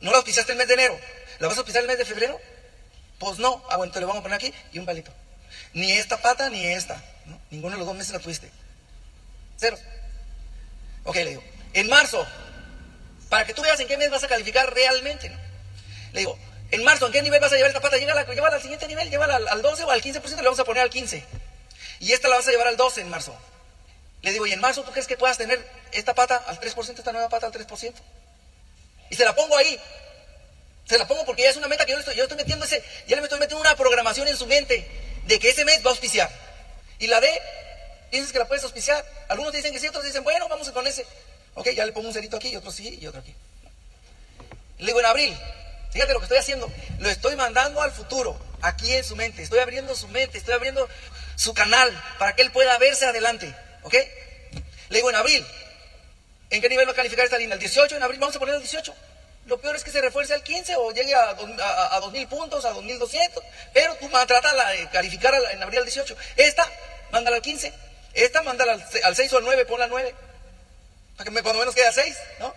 ¿No 0.00 0.10
la 0.10 0.18
auspiciaste 0.18 0.52
el 0.52 0.58
mes 0.58 0.68
de 0.68 0.74
enero? 0.74 0.98
¿La 1.38 1.48
vas 1.48 1.56
a 1.56 1.60
auspiciar 1.60 1.82
el 1.82 1.88
mes 1.88 1.98
de 1.98 2.04
febrero? 2.04 2.38
Pues 3.18 3.38
no. 3.38 3.64
Ah, 3.70 3.76
bueno, 3.76 3.92
le 3.94 4.00
vamos 4.00 4.20
a 4.20 4.22
poner 4.22 4.36
aquí 4.36 4.52
y 4.72 4.78
un 4.78 4.86
palito. 4.86 5.12
Ni 5.72 5.92
esta 5.92 6.18
pata 6.18 6.50
ni 6.50 6.66
esta. 6.66 7.02
¿no? 7.26 7.39
Ninguno 7.50 7.72
de 7.72 7.78
los 7.78 7.86
dos 7.86 7.96
meses 7.96 8.12
la 8.12 8.18
tuviste. 8.18 8.50
Cero. 9.56 9.78
Ok, 11.04 11.16
le 11.16 11.30
digo. 11.30 11.42
En 11.72 11.88
marzo, 11.88 12.26
para 13.28 13.46
que 13.46 13.54
tú 13.54 13.62
veas 13.62 13.78
en 13.80 13.88
qué 13.88 13.96
mes 13.96 14.10
vas 14.10 14.24
a 14.24 14.28
calificar 14.28 14.72
realmente. 14.72 15.30
Le 16.12 16.20
digo, 16.20 16.38
en 16.70 16.84
marzo, 16.84 17.06
¿en 17.06 17.12
qué 17.12 17.22
nivel 17.22 17.40
vas 17.40 17.52
a 17.52 17.56
llevar 17.56 17.70
esta 17.70 17.80
pata? 17.80 17.96
Llévala, 17.96 18.24
llévala 18.24 18.56
al 18.56 18.62
siguiente 18.62 18.86
nivel, 18.86 19.10
llévala 19.10 19.36
al, 19.36 19.48
al 19.48 19.62
12 19.62 19.84
o 19.84 19.90
al 19.90 20.02
15%, 20.02 20.36
le 20.36 20.42
vamos 20.42 20.60
a 20.60 20.64
poner 20.64 20.82
al 20.82 20.90
15. 20.90 21.24
Y 22.00 22.12
esta 22.12 22.28
la 22.28 22.36
vas 22.36 22.48
a 22.48 22.50
llevar 22.50 22.68
al 22.68 22.76
12 22.76 23.00
en 23.00 23.08
marzo. 23.08 23.36
Le 24.22 24.32
digo, 24.32 24.46
¿y 24.46 24.52
en 24.52 24.60
marzo 24.60 24.82
tú 24.82 24.90
crees 24.90 25.06
que 25.06 25.16
puedas 25.16 25.38
tener 25.38 25.64
esta 25.92 26.14
pata 26.14 26.36
al 26.46 26.60
3%, 26.60 26.98
esta 26.98 27.12
nueva 27.12 27.28
pata 27.28 27.46
al 27.46 27.52
3%? 27.52 27.94
Y 29.10 29.14
se 29.14 29.24
la 29.24 29.34
pongo 29.34 29.56
ahí. 29.56 29.78
Se 30.86 30.98
la 30.98 31.06
pongo 31.06 31.24
porque 31.24 31.42
ya 31.42 31.50
es 31.50 31.56
una 31.56 31.68
meta 31.68 31.84
que 31.84 31.92
yo 31.92 31.98
le 31.98 32.00
estoy, 32.00 32.16
yo 32.16 32.24
estoy 32.24 32.36
metiendo 32.36 32.64
ese, 32.64 32.82
ya 33.06 33.16
le 33.16 33.22
estoy 33.22 33.38
metiendo 33.38 33.60
una 33.60 33.76
programación 33.76 34.26
en 34.28 34.36
su 34.36 34.46
mente 34.46 34.88
de 35.26 35.38
que 35.38 35.50
ese 35.50 35.64
mes 35.64 35.80
va 35.84 35.90
a 35.90 35.92
auspiciar. 35.92 36.30
Y 37.00 37.06
la 37.06 37.20
D, 37.20 37.28
piensas 38.10 38.32
que 38.32 38.38
la 38.38 38.46
puedes 38.46 38.62
auspiciar. 38.62 39.04
Algunos 39.28 39.52
dicen 39.52 39.72
que 39.72 39.80
sí, 39.80 39.88
otros 39.88 40.04
dicen, 40.04 40.22
bueno, 40.22 40.48
vamos 40.48 40.70
con 40.70 40.86
ese. 40.86 41.06
Ok, 41.54 41.70
ya 41.70 41.84
le 41.84 41.92
pongo 41.92 42.08
un 42.08 42.14
cerito 42.14 42.36
aquí, 42.36 42.48
y 42.48 42.56
otro 42.56 42.70
sí, 42.70 42.98
y 43.00 43.06
otro 43.06 43.20
aquí. 43.20 43.34
Le 44.78 44.86
digo, 44.86 45.00
en 45.00 45.06
abril, 45.06 45.36
fíjate 45.92 46.12
lo 46.12 46.20
que 46.20 46.26
estoy 46.26 46.38
haciendo. 46.38 46.70
Lo 46.98 47.08
estoy 47.08 47.36
mandando 47.36 47.82
al 47.82 47.90
futuro, 47.90 48.38
aquí 48.62 48.92
en 48.94 49.04
su 49.04 49.16
mente. 49.16 49.42
Estoy 49.42 49.58
abriendo 49.58 49.94
su 49.96 50.08
mente, 50.08 50.38
estoy 50.38 50.54
abriendo 50.54 50.88
su 51.36 51.54
canal 51.54 51.90
para 52.18 52.34
que 52.34 52.42
él 52.42 52.52
pueda 52.52 52.78
verse 52.78 53.06
adelante. 53.06 53.54
¿Ok? 53.82 53.94
Le 54.90 54.96
digo 54.98 55.10
en 55.10 55.16
abril. 55.16 55.46
¿En 56.50 56.60
qué 56.60 56.68
nivel 56.68 56.86
va 56.86 56.92
a 56.92 56.96
calificar 56.96 57.24
esta 57.24 57.38
línea? 57.38 57.54
¿El 57.54 57.60
18? 57.60 57.96
En 57.96 58.02
abril 58.02 58.20
vamos 58.20 58.36
a 58.36 58.38
poner 58.38 58.56
el 58.56 58.60
18. 58.60 58.94
Lo 59.46 59.58
peor 59.60 59.74
es 59.76 59.84
que 59.84 59.90
se 59.90 60.00
refuerce 60.00 60.34
al 60.34 60.42
15 60.42 60.76
o 60.76 60.92
llegue 60.92 61.14
a, 61.14 61.30
a, 61.30 62.00
2.000 62.00 62.28
puntos, 62.28 62.64
a 62.64 62.72
2.200. 62.72 63.42
Pero 63.72 63.94
tú 63.96 64.08
trata 64.08 64.70
de 64.70 64.88
calificar 64.90 65.34
en 65.52 65.62
abril 65.62 65.78
al 65.78 65.84
18. 65.84 66.16
Esta, 66.36 66.68
mándala 67.12 67.36
al 67.36 67.42
15. 67.42 67.72
Esta, 68.14 68.42
mándala 68.42 68.72
al, 69.04 69.16
6 69.16 69.32
o 69.32 69.38
al 69.38 69.44
9, 69.44 69.64
ponla 69.66 69.84
al 69.84 69.90
9. 69.90 70.14
Para 71.16 71.30
que 71.30 71.42
cuando 71.42 71.60
menos 71.60 71.74
quede 71.74 71.86
al 71.86 71.94
6, 71.94 72.16
¿no? 72.40 72.54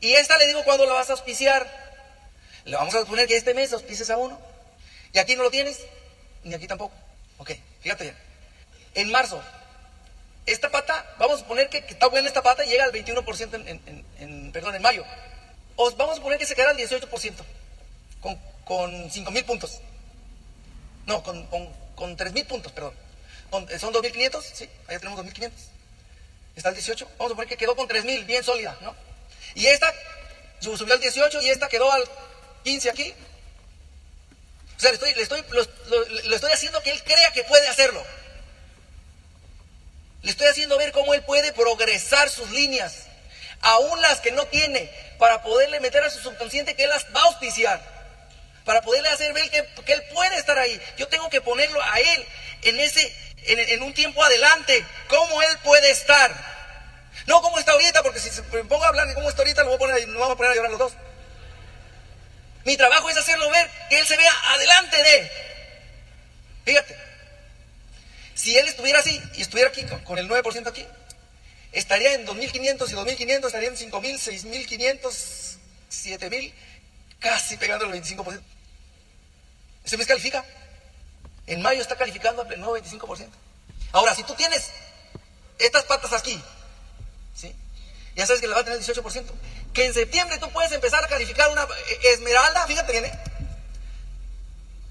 Y 0.00 0.12
esta 0.12 0.38
le 0.38 0.46
digo 0.46 0.64
cuándo 0.64 0.86
la 0.86 0.92
vas 0.92 1.10
a 1.10 1.12
auspiciar. 1.12 1.66
Le 2.64 2.76
vamos 2.76 2.94
a 2.94 3.04
poner 3.04 3.26
que 3.26 3.36
este 3.36 3.54
mes 3.54 3.72
auspices 3.72 4.10
a 4.10 4.16
uno. 4.16 4.38
Y 5.12 5.18
aquí 5.18 5.34
no 5.34 5.42
lo 5.42 5.50
tienes, 5.50 5.80
ni 6.44 6.54
aquí 6.54 6.66
tampoco. 6.66 6.94
Ok, 7.38 7.52
fíjate 7.80 8.04
bien. 8.04 8.16
En 8.94 9.10
marzo, 9.10 9.42
esta 10.46 10.70
pata, 10.70 11.04
vamos 11.18 11.42
a 11.42 11.46
poner 11.46 11.68
que, 11.68 11.78
está 11.78 12.06
buena 12.06 12.28
esta 12.28 12.42
pata 12.42 12.64
y 12.64 12.68
llega 12.68 12.84
al 12.84 12.92
21% 12.92 13.66
en, 13.66 14.04
en, 14.18 14.52
perdón, 14.52 14.74
en 14.74 14.82
mayo. 14.82 15.04
O 15.76 15.90
vamos 15.92 16.18
a 16.18 16.22
poner 16.22 16.38
que 16.38 16.46
se 16.46 16.54
queda 16.54 16.70
al 16.70 16.76
18%, 16.76 17.34
con, 18.20 18.38
con 18.64 19.10
5 19.10 19.30
mil 19.30 19.44
puntos. 19.44 19.80
No, 21.06 21.22
con, 21.22 21.46
con, 21.46 21.68
con 21.98 22.16
3 22.16 22.32
mil 22.32 22.46
puntos, 22.46 22.70
perdón. 22.70 22.94
son 23.80 23.92
2.500, 23.92 24.42
sí, 24.54 24.68
ahí 24.86 24.98
tenemos 24.98 25.18
2.500. 25.18 25.50
Está 26.54 26.68
al 26.68 26.76
18, 26.76 27.08
vamos 27.18 27.32
a 27.32 27.34
poner 27.34 27.48
que 27.48 27.56
quedó 27.56 27.74
con 27.74 27.88
3.000, 27.88 28.24
bien 28.24 28.44
sólida, 28.44 28.78
¿no? 28.80 28.94
Y 29.56 29.66
esta 29.66 29.92
subió 30.60 30.94
al 30.94 31.00
18 31.00 31.42
y 31.42 31.50
esta 31.50 31.68
quedó 31.68 31.90
al 31.90 32.04
15 32.62 32.90
aquí. 32.90 33.12
O 34.76 34.80
sea, 34.80 34.90
le 34.90 34.94
estoy, 34.94 35.14
le 35.14 35.22
estoy, 35.22 35.44
le 36.24 36.36
estoy 36.36 36.52
haciendo 36.52 36.80
que 36.82 36.90
él 36.92 37.02
crea 37.02 37.32
que 37.32 37.42
puede 37.42 37.66
hacerlo. 37.66 38.04
Le 40.22 40.30
estoy 40.30 40.46
haciendo 40.46 40.78
ver 40.78 40.92
cómo 40.92 41.14
él 41.14 41.24
puede 41.24 41.52
progresar 41.52 42.30
sus 42.30 42.48
líneas, 42.50 43.06
aún 43.60 44.00
las 44.02 44.20
que 44.20 44.30
no 44.30 44.46
tiene, 44.46 44.88
para 45.18 45.42
poderle 45.42 45.80
meter 45.80 46.04
a 46.04 46.10
su 46.10 46.20
subconsciente 46.20 46.76
que 46.76 46.84
él 46.84 46.90
las 46.90 47.06
va 47.14 47.22
a 47.22 47.24
auspiciar, 47.24 47.97
para 48.68 48.82
poderle 48.82 49.08
hacer 49.08 49.32
ver 49.32 49.48
que, 49.48 49.92
él 49.94 50.02
puede 50.12 50.36
estar 50.36 50.58
ahí. 50.58 50.78
Yo 50.98 51.08
tengo 51.08 51.30
que 51.30 51.40
ponerlo 51.40 51.82
a 51.82 52.00
él 52.00 52.26
en 52.64 52.78
ese, 52.78 53.10
en, 53.46 53.82
un 53.82 53.94
tiempo 53.94 54.22
adelante, 54.22 54.84
cómo 55.06 55.40
él 55.40 55.58
puede 55.64 55.90
estar. 55.90 56.30
No 57.26 57.40
cómo 57.40 57.58
está 57.58 57.72
ahorita, 57.72 58.02
porque 58.02 58.20
si 58.20 58.28
me 58.52 58.64
pongo 58.64 58.84
a 58.84 58.88
hablar 58.88 59.08
de 59.08 59.14
cómo 59.14 59.26
está 59.30 59.40
ahorita, 59.40 59.62
lo 59.62 59.68
voy 59.68 59.76
a 59.76 59.78
poner, 59.78 60.08
nos 60.08 60.18
vamos 60.18 60.34
a 60.34 60.36
poner 60.36 60.52
a 60.52 60.54
llorar 60.54 60.70
los 60.70 60.80
dos. 60.80 60.92
Mi 62.66 62.76
trabajo 62.76 63.08
es 63.08 63.16
hacerlo 63.16 63.48
ver 63.48 63.70
que 63.88 64.00
él 64.00 64.06
se 64.06 64.18
vea 64.18 64.32
adelante 64.52 65.02
de. 65.02 65.32
Fíjate. 66.66 66.94
Si 68.34 68.54
él 68.54 68.68
estuviera 68.68 68.98
así 68.98 69.18
y 69.32 69.40
estuviera 69.40 69.70
aquí 69.70 69.82
con, 70.04 70.18
el 70.18 70.28
9% 70.28 70.66
aquí, 70.66 70.84
estaría 71.72 72.12
en 72.12 72.26
2.500 72.26 72.90
y 72.90 72.92
2.500, 72.92 73.46
estaría 73.46 73.68
en 73.70 73.76
5.000, 73.76 75.00
6.500, 75.00 75.56
7.000, 75.90 76.52
casi 77.18 77.56
pegando 77.56 77.86
el 77.86 77.92
25%. 77.92 78.42
Ese 79.88 79.96
mes 79.96 80.06
califica. 80.06 80.44
En 81.46 81.62
mayo 81.62 81.80
está 81.80 81.96
calificando 81.96 82.42
al 82.42 82.60
nuevo 82.60 82.76
25%. 82.76 83.26
Ahora, 83.92 84.14
si 84.14 84.22
tú 84.22 84.34
tienes 84.34 84.70
estas 85.58 85.84
patas 85.84 86.12
aquí, 86.12 86.38
¿sí? 87.34 87.56
ya 88.14 88.26
sabes 88.26 88.42
que 88.42 88.48
le 88.48 88.52
va 88.52 88.60
a 88.60 88.64
tener 88.64 88.78
el 88.78 88.84
18%. 88.84 89.24
Que 89.72 89.86
en 89.86 89.94
septiembre 89.94 90.36
tú 90.36 90.50
puedes 90.50 90.72
empezar 90.72 91.02
a 91.02 91.08
calificar 91.08 91.50
una 91.50 91.66
esmeralda, 92.02 92.66
fíjate 92.66 92.92
bien, 92.92 93.06
¿eh? 93.06 93.18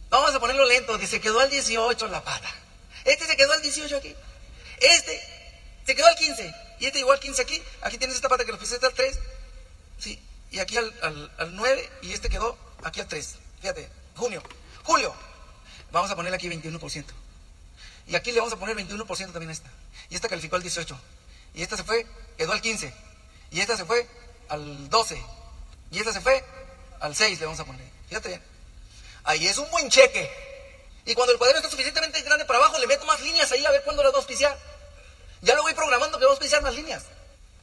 Vamos 0.10 0.34
a 0.34 0.40
ponerlo 0.40 0.66
lento, 0.66 0.98
que 0.98 1.06
se 1.06 1.22
quedó 1.22 1.42
al 1.42 1.52
18 1.52 2.08
la 2.08 2.24
pata. 2.24 2.50
Este 3.06 3.28
se 3.28 3.38
quedó 3.38 3.54
al 3.54 3.62
18 3.62 3.98
aquí. 3.98 4.16
Este 4.80 5.22
se 5.86 5.96
quedó 5.96 6.08
al 6.08 6.16
15. 6.16 6.56
Y 6.80 6.88
este 6.88 6.98
igual 6.98 7.18
al 7.18 7.22
15 7.22 7.40
aquí. 7.44 7.62
Aquí 7.82 8.00
tienes 8.00 8.16
esta 8.16 8.30
pata 8.30 8.46
que 8.46 8.52
lo 8.52 8.58
pusiste 8.58 8.84
al 8.84 8.94
3. 8.96 9.20
Sí. 10.00 10.20
Y 10.50 10.58
aquí 10.58 10.76
al, 10.76 10.92
al, 11.38 11.56
9. 11.56 11.88
Y 12.02 12.14
este 12.14 12.30
quedó 12.30 12.58
aquí 12.82 13.00
al 13.00 13.08
3. 13.08 13.36
Fíjate. 13.62 13.90
Junio. 14.16 14.42
Julio. 14.88 15.14
Vamos 15.92 16.10
a 16.10 16.16
ponerle 16.16 16.38
aquí 16.38 16.48
21%. 16.48 17.06
Y 18.08 18.16
aquí 18.16 18.32
le 18.32 18.40
vamos 18.40 18.54
a 18.54 18.56
poner 18.56 18.74
21% 18.78 19.34
también 19.34 19.50
a 19.50 19.52
esta. 19.52 19.70
Y 20.10 20.16
esta 20.16 20.30
calificó 20.30 20.56
al 20.56 20.62
18. 20.62 20.98
Y 21.56 21.62
esta 21.62 21.76
se 21.76 21.84
fue, 21.84 22.08
quedó 22.38 22.54
al 22.54 22.62
15. 22.62 22.94
Y 23.52 23.60
esta 23.60 23.76
se 23.76 23.84
fue 23.84 24.08
al 24.48 24.90
12. 24.90 25.22
Y 25.92 26.00
esta 26.00 26.14
se 26.14 26.22
fue 26.22 26.42
al 27.02 27.14
6 27.14 27.38
le 27.38 27.46
vamos 27.46 27.60
a 27.60 27.66
poner. 27.66 27.86
Fíjate 28.08 28.30
bien. 28.30 28.42
Ahí 29.26 29.46
es 29.46 29.58
un 29.58 29.70
buen 29.72 29.90
cheque. 29.90 30.32
Y 31.06 31.14
cuando 31.16 31.34
el 31.34 31.38
cuaderno 31.38 31.60
está 31.60 31.70
suficientemente 31.70 32.22
grande 32.22 32.46
para 32.46 32.60
abajo, 32.60 32.80
le 32.80 32.88
meto 32.88 33.06
más 33.06 33.20
líneas 33.20 33.52
ahí 33.52 33.66
a 33.66 33.72
ver 33.72 33.84
cuándo 33.84 34.04
las 34.04 34.14
va 34.14 34.18
a 34.18 34.20
auspiciar. 34.20 34.58
Ya 35.42 35.54
lo 35.54 35.64
voy 35.64 35.74
programando 35.74 36.18
que 36.18 36.24
va 36.24 36.32
a 36.32 36.36
auspiciar 36.36 36.62
más 36.62 36.76
líneas. 36.76 37.04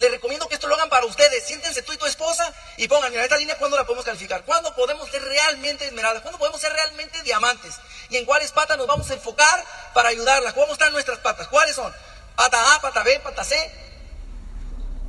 Les 0.01 0.11
recomiendo 0.11 0.49
que 0.49 0.55
esto 0.55 0.67
lo 0.67 0.75
hagan 0.75 0.89
para 0.89 1.07
ustedes. 1.07 1.45
Siéntense 1.45 1.83
tú 1.83 1.93
y 1.93 1.97
tu 1.97 2.07
esposa 2.07 2.53
y 2.77 2.89
pongan, 2.89 3.11
mira, 3.11 3.23
esta 3.23 3.37
línea, 3.37 3.57
¿cuándo 3.59 3.77
la 3.77 3.85
podemos 3.85 4.05
calificar? 4.05 4.45
¿Cuándo 4.45 4.75
podemos 4.75 5.09
ser 5.11 5.23
realmente 5.23 5.87
esmeraldas? 5.87 6.23
¿Cuándo 6.23 6.39
podemos 6.39 6.61
ser 6.61 6.73
realmente 6.73 7.23
diamantes? 7.23 7.77
¿Y 8.11 8.17
en 8.17 8.25
cuáles 8.25 8.51
patas 8.53 8.77
nos 8.77 8.87
vamos 8.87 9.09
a 9.11 9.15
enfocar 9.15 9.65
para 9.95 10.09
ayudarlas? 10.09 10.53
¿Cómo 10.53 10.73
están 10.73 10.93
nuestras 10.93 11.19
patas? 11.21 11.49
¿Cuáles 11.49 11.77
son? 11.77 11.95
Pata 12.35 12.75
A, 12.75 12.81
pata 12.81 13.03
B, 13.05 13.21
pata 13.21 13.45
C. 13.45 13.57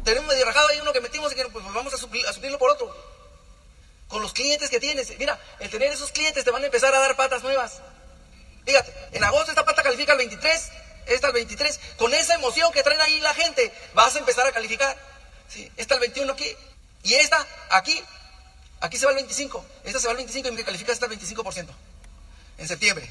Tenemos 0.04 0.30
medio 0.30 0.46
rajado 0.46 0.68
ahí 0.68 0.80
uno 0.80 0.94
que 0.94 1.02
metimos 1.02 1.32
y 1.32 1.36
que 1.36 1.46
pues, 1.48 1.66
vamos 1.74 1.92
a, 1.92 1.98
a 1.98 2.34
suplirlo 2.34 2.60
por 2.60 2.70
otro. 2.70 2.96
Con 4.08 4.22
los 4.22 4.34
clientes 4.34 4.70
que 4.70 4.80
tienes. 4.80 5.18
Mira, 5.18 5.40
el 5.60 5.70
tener 5.72 5.92
esos 5.92 6.12
clientes 6.12 6.44
te 6.44 6.52
van 6.52 6.62
a 6.62 6.68
empezar 6.68 6.94
a 6.94 7.00
dar 7.00 7.16
patas 7.16 7.42
nuevas. 7.42 7.82
Fíjate, 8.66 8.94
en 9.12 9.24
agosto 9.24 9.52
esta 9.52 9.66
pata 9.66 9.82
califica 9.82 10.12
al 10.12 10.20
23, 10.20 10.72
esta 11.08 11.28
al 11.28 11.34
23. 11.34 11.80
Con 11.98 12.14
esa 12.14 12.36
emoción 12.36 12.72
que 12.72 12.84
traen 12.84 13.02
ahí 13.02 13.20
la 13.20 13.34
gente, 13.34 13.74
vas 13.94 14.16
a 14.16 14.20
empezar 14.20 14.46
a 14.48 14.52
calificar. 14.52 14.98
¿sí? 15.50 15.72
Esta 15.78 15.96
al 15.96 16.02
21 16.02 16.32
aquí. 16.34 16.56
Y 17.04 17.14
esta 17.16 17.46
aquí, 17.70 18.02
aquí 18.82 18.98
se 18.98 19.06
va 19.06 19.12
al 19.12 19.16
25. 19.16 19.66
Esta 19.84 20.00
se 20.00 20.08
va 20.08 20.12
al 20.12 20.18
25 20.18 20.48
y 20.48 20.52
me 20.52 20.64
califica 20.64 20.92
hasta 20.92 21.06
el 21.06 21.20
25%. 21.20 21.68
En 22.58 22.68
septiembre. 22.68 23.10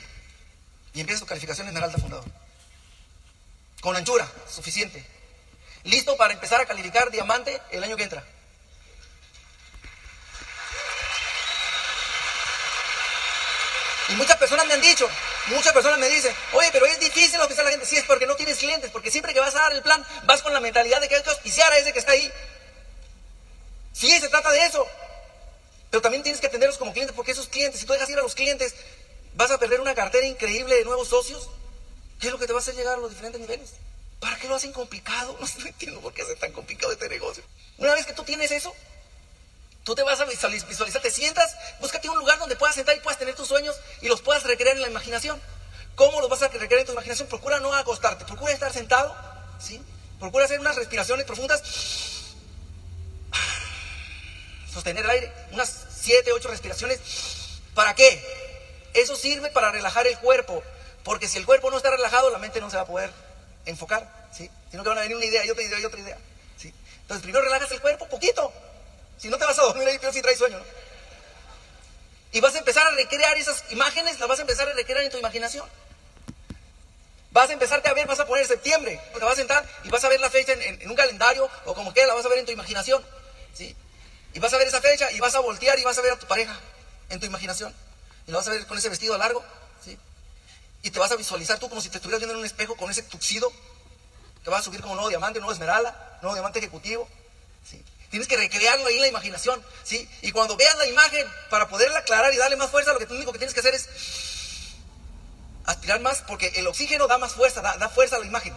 Y 0.94 1.00
empieza 1.00 1.20
tu 1.20 1.26
calificación 1.26 1.66
en 1.66 1.74
Esmeralda 1.74 1.98
Fundador. 1.98 2.24
con 3.80 3.96
anchura, 3.96 4.30
suficiente. 4.48 5.04
Listo 5.84 6.16
para 6.16 6.32
empezar 6.32 6.60
a 6.60 6.66
calificar 6.66 7.10
diamante 7.10 7.60
el 7.70 7.84
año 7.84 7.96
que 7.96 8.04
entra. 8.04 8.24
Y 14.08 14.16
muchas 14.16 14.36
personas 14.36 14.66
me 14.66 14.74
han 14.74 14.80
dicho, 14.80 15.08
muchas 15.48 15.72
personas 15.72 15.98
me 15.98 16.08
dicen, 16.08 16.34
oye, 16.52 16.68
pero 16.72 16.86
es 16.86 16.98
difícil 17.00 17.40
auspiciar 17.40 17.66
a 17.66 17.70
la 17.70 17.72
gente. 17.72 17.86
Sí, 17.86 17.96
es 17.96 18.04
porque 18.04 18.26
no 18.26 18.36
tienes 18.36 18.58
clientes, 18.58 18.90
porque 18.90 19.10
siempre 19.10 19.34
que 19.34 19.40
vas 19.40 19.54
a 19.54 19.60
dar 19.60 19.72
el 19.72 19.82
plan, 19.82 20.04
vas 20.24 20.42
con 20.42 20.52
la 20.52 20.60
mentalidad 20.60 21.00
de 21.00 21.08
que 21.08 21.16
hay 21.16 21.22
que 21.22 21.30
auspiciar 21.30 21.72
a 21.72 21.78
ese 21.78 21.92
que 21.92 21.98
está 21.98 22.12
ahí. 22.12 22.32
Sí, 23.92 24.18
se 24.18 24.28
trata 24.28 24.50
de 24.50 24.66
eso. 24.66 24.86
Pero 25.90 26.02
también 26.02 26.22
tienes 26.22 26.40
que 26.40 26.48
atenderlos 26.48 26.78
como 26.78 26.92
clientes, 26.92 27.14
porque 27.14 27.32
esos 27.32 27.46
clientes, 27.48 27.80
si 27.80 27.86
tú 27.86 27.92
dejas 27.92 28.10
ir 28.10 28.18
a 28.18 28.22
los 28.22 28.34
clientes, 28.34 28.74
vas 29.34 29.50
a 29.50 29.58
perder 29.58 29.80
una 29.80 29.94
cartera 29.94 30.26
increíble 30.26 30.74
de 30.74 30.84
nuevos 30.84 31.08
socios. 31.08 31.48
¿Qué 32.20 32.26
es 32.26 32.32
lo 32.32 32.38
que 32.38 32.46
te 32.46 32.52
va 32.52 32.58
a 32.58 32.62
hacer 32.62 32.74
llegar 32.74 32.94
a 32.94 33.00
los 33.00 33.10
diferentes 33.10 33.40
niveles? 33.40 33.74
¿Para 34.18 34.38
qué 34.38 34.48
lo 34.48 34.54
hacen 34.54 34.72
complicado? 34.72 35.38
No, 35.58 35.66
entiendo 35.66 36.00
por 36.00 36.12
qué 36.12 36.22
hace 36.22 36.36
tan 36.36 36.52
complicado 36.52 36.92
este 36.92 37.08
negocio. 37.08 37.44
Una 37.78 37.94
vez 37.94 38.06
que 38.06 38.12
tú 38.12 38.24
tienes 38.24 38.50
eso, 38.50 38.74
Tú 39.84 39.94
te 39.94 40.02
vas 40.02 40.18
a 40.18 40.24
visualizar, 40.24 41.02
te 41.02 41.10
sientas, 41.10 41.56
búscate 41.78 42.08
un 42.08 42.18
lugar 42.18 42.38
donde 42.38 42.56
puedas 42.56 42.74
sentar 42.74 42.96
y 42.96 43.00
puedas 43.00 43.18
tener 43.18 43.34
tus 43.34 43.46
sueños 43.46 43.76
y 44.00 44.08
los 44.08 44.22
puedas 44.22 44.42
recrear 44.44 44.76
en 44.76 44.82
la 44.82 44.88
imaginación. 44.88 45.40
¿Cómo 45.94 46.22
los 46.22 46.30
vas 46.30 46.42
a 46.42 46.48
recrear 46.48 46.80
en 46.80 46.86
tu 46.86 46.92
imaginación? 46.92 47.28
Procura 47.28 47.60
no 47.60 47.72
acostarte, 47.74 48.24
procura 48.24 48.52
estar 48.52 48.72
sentado, 48.72 49.14
¿sí? 49.60 49.80
Procura 50.18 50.46
hacer 50.46 50.58
unas 50.58 50.74
respiraciones 50.74 51.26
profundas, 51.26 51.62
sostener 54.72 55.04
el 55.04 55.10
aire, 55.10 55.32
unas 55.52 55.70
7, 56.00 56.32
8 56.32 56.48
respiraciones. 56.48 56.98
¿Para 57.74 57.94
qué? 57.94 58.24
Eso 58.94 59.16
sirve 59.16 59.50
para 59.50 59.70
relajar 59.70 60.06
el 60.06 60.18
cuerpo, 60.18 60.62
porque 61.02 61.28
si 61.28 61.36
el 61.36 61.44
cuerpo 61.44 61.70
no 61.70 61.76
está 61.76 61.90
relajado, 61.90 62.30
la 62.30 62.38
mente 62.38 62.58
no 62.60 62.70
se 62.70 62.76
va 62.76 62.82
a 62.82 62.86
poder 62.86 63.10
enfocar, 63.66 64.28
¿sí? 64.32 64.50
Sino 64.70 64.82
que 64.82 64.88
van 64.88 64.98
a 64.98 65.02
venir 65.02 65.16
una 65.18 65.26
idea 65.26 65.44
y 65.44 65.50
otra 65.50 65.62
idea 65.62 65.78
y 65.78 65.84
otra 65.84 66.00
idea, 66.00 66.18
¿sí? 66.56 66.72
Entonces 67.02 67.22
primero 67.22 67.44
relajas 67.44 67.70
el 67.70 67.82
cuerpo, 67.82 68.08
poquito, 68.08 68.50
si 69.18 69.28
no 69.28 69.38
te 69.38 69.44
vas 69.44 69.58
a 69.58 69.62
dormir 69.62 69.88
ahí, 69.88 69.98
pero 69.98 70.12
si 70.12 70.22
traes 70.22 70.38
sueño, 70.38 70.58
¿no? 70.58 70.64
Y 72.34 72.40
vas 72.40 72.54
a 72.56 72.58
empezar 72.58 72.84
a 72.84 72.90
recrear 72.90 73.36
esas 73.38 73.64
imágenes, 73.70 74.18
las 74.18 74.28
vas 74.28 74.40
a 74.40 74.42
empezar 74.42 74.68
a 74.68 74.72
recrear 74.72 75.04
en 75.04 75.10
tu 75.10 75.18
imaginación. 75.18 75.68
Vas 77.30 77.48
a 77.48 77.52
empezar 77.52 77.80
a 77.84 77.94
ver, 77.94 78.08
vas 78.08 78.18
a 78.18 78.26
poner 78.26 78.44
septiembre, 78.44 79.00
te 79.12 79.18
vas 79.20 79.34
a 79.34 79.36
sentar 79.36 79.64
y 79.84 79.88
vas 79.88 80.02
a 80.02 80.08
ver 80.08 80.20
la 80.20 80.30
fecha 80.30 80.52
en, 80.52 80.88
un 80.88 80.96
calendario 80.96 81.48
o 81.64 81.74
como 81.74 81.94
quede, 81.94 82.08
la 82.08 82.14
vas 82.14 82.26
a 82.26 82.28
ver 82.28 82.38
en 82.38 82.46
tu 82.46 82.50
imaginación. 82.50 83.04
¿sí? 83.54 83.76
Y 84.32 84.40
vas 84.40 84.52
a 84.52 84.58
ver 84.58 84.66
esa 84.66 84.80
fecha 84.80 85.12
y 85.12 85.20
vas 85.20 85.36
a 85.36 85.40
voltear 85.40 85.78
y 85.78 85.84
vas 85.84 85.96
a 85.96 86.02
ver 86.02 86.12
a 86.12 86.18
tu 86.18 86.26
pareja 86.26 86.58
en 87.08 87.20
tu 87.20 87.26
imaginación. 87.26 87.72
Y 88.26 88.32
la 88.32 88.38
vas 88.38 88.48
a 88.48 88.50
ver 88.50 88.66
con 88.66 88.78
ese 88.78 88.88
vestido 88.88 89.16
largo. 89.16 89.44
¿sí? 89.84 89.96
Y 90.82 90.90
te 90.90 90.98
vas 90.98 91.12
a 91.12 91.16
visualizar 91.16 91.60
tú 91.60 91.68
como 91.68 91.80
si 91.80 91.88
te 91.88 91.98
estuvieras 91.98 92.18
viendo 92.18 92.34
en 92.34 92.40
un 92.40 92.46
espejo 92.46 92.76
con 92.76 92.90
ese 92.90 93.04
tuxido. 93.04 93.52
Te 94.42 94.50
vas 94.50 94.60
a 94.60 94.64
subir 94.64 94.80
como 94.80 94.94
nuevo 94.94 95.08
diamante, 95.08 95.38
nuevo 95.38 95.52
esmeralda, 95.52 96.18
nuevo 96.20 96.34
diamante 96.34 96.58
ejecutivo. 96.58 97.08
¿sí? 97.64 97.80
Tienes 98.14 98.28
que 98.28 98.36
recrearlo 98.36 98.86
ahí 98.86 98.94
en 98.94 99.00
la 99.00 99.08
imaginación, 99.08 99.60
¿sí? 99.82 100.08
Y 100.22 100.30
cuando 100.30 100.56
veas 100.56 100.78
la 100.78 100.86
imagen, 100.86 101.26
para 101.50 101.66
poderla 101.66 101.98
aclarar 101.98 102.32
y 102.32 102.36
darle 102.36 102.54
más 102.54 102.70
fuerza, 102.70 102.92
lo 102.92 103.00
que 103.00 103.06
tú 103.06 103.14
único 103.16 103.32
que 103.32 103.38
tienes 103.38 103.54
que 103.54 103.58
hacer 103.58 103.74
es 103.74 103.88
aspirar 105.64 105.98
más, 105.98 106.22
porque 106.22 106.52
el 106.54 106.68
oxígeno 106.68 107.08
da 107.08 107.18
más 107.18 107.32
fuerza, 107.32 107.60
da, 107.60 107.88
fuerza 107.88 108.14
a 108.14 108.20
la 108.20 108.26
imagen. 108.26 108.54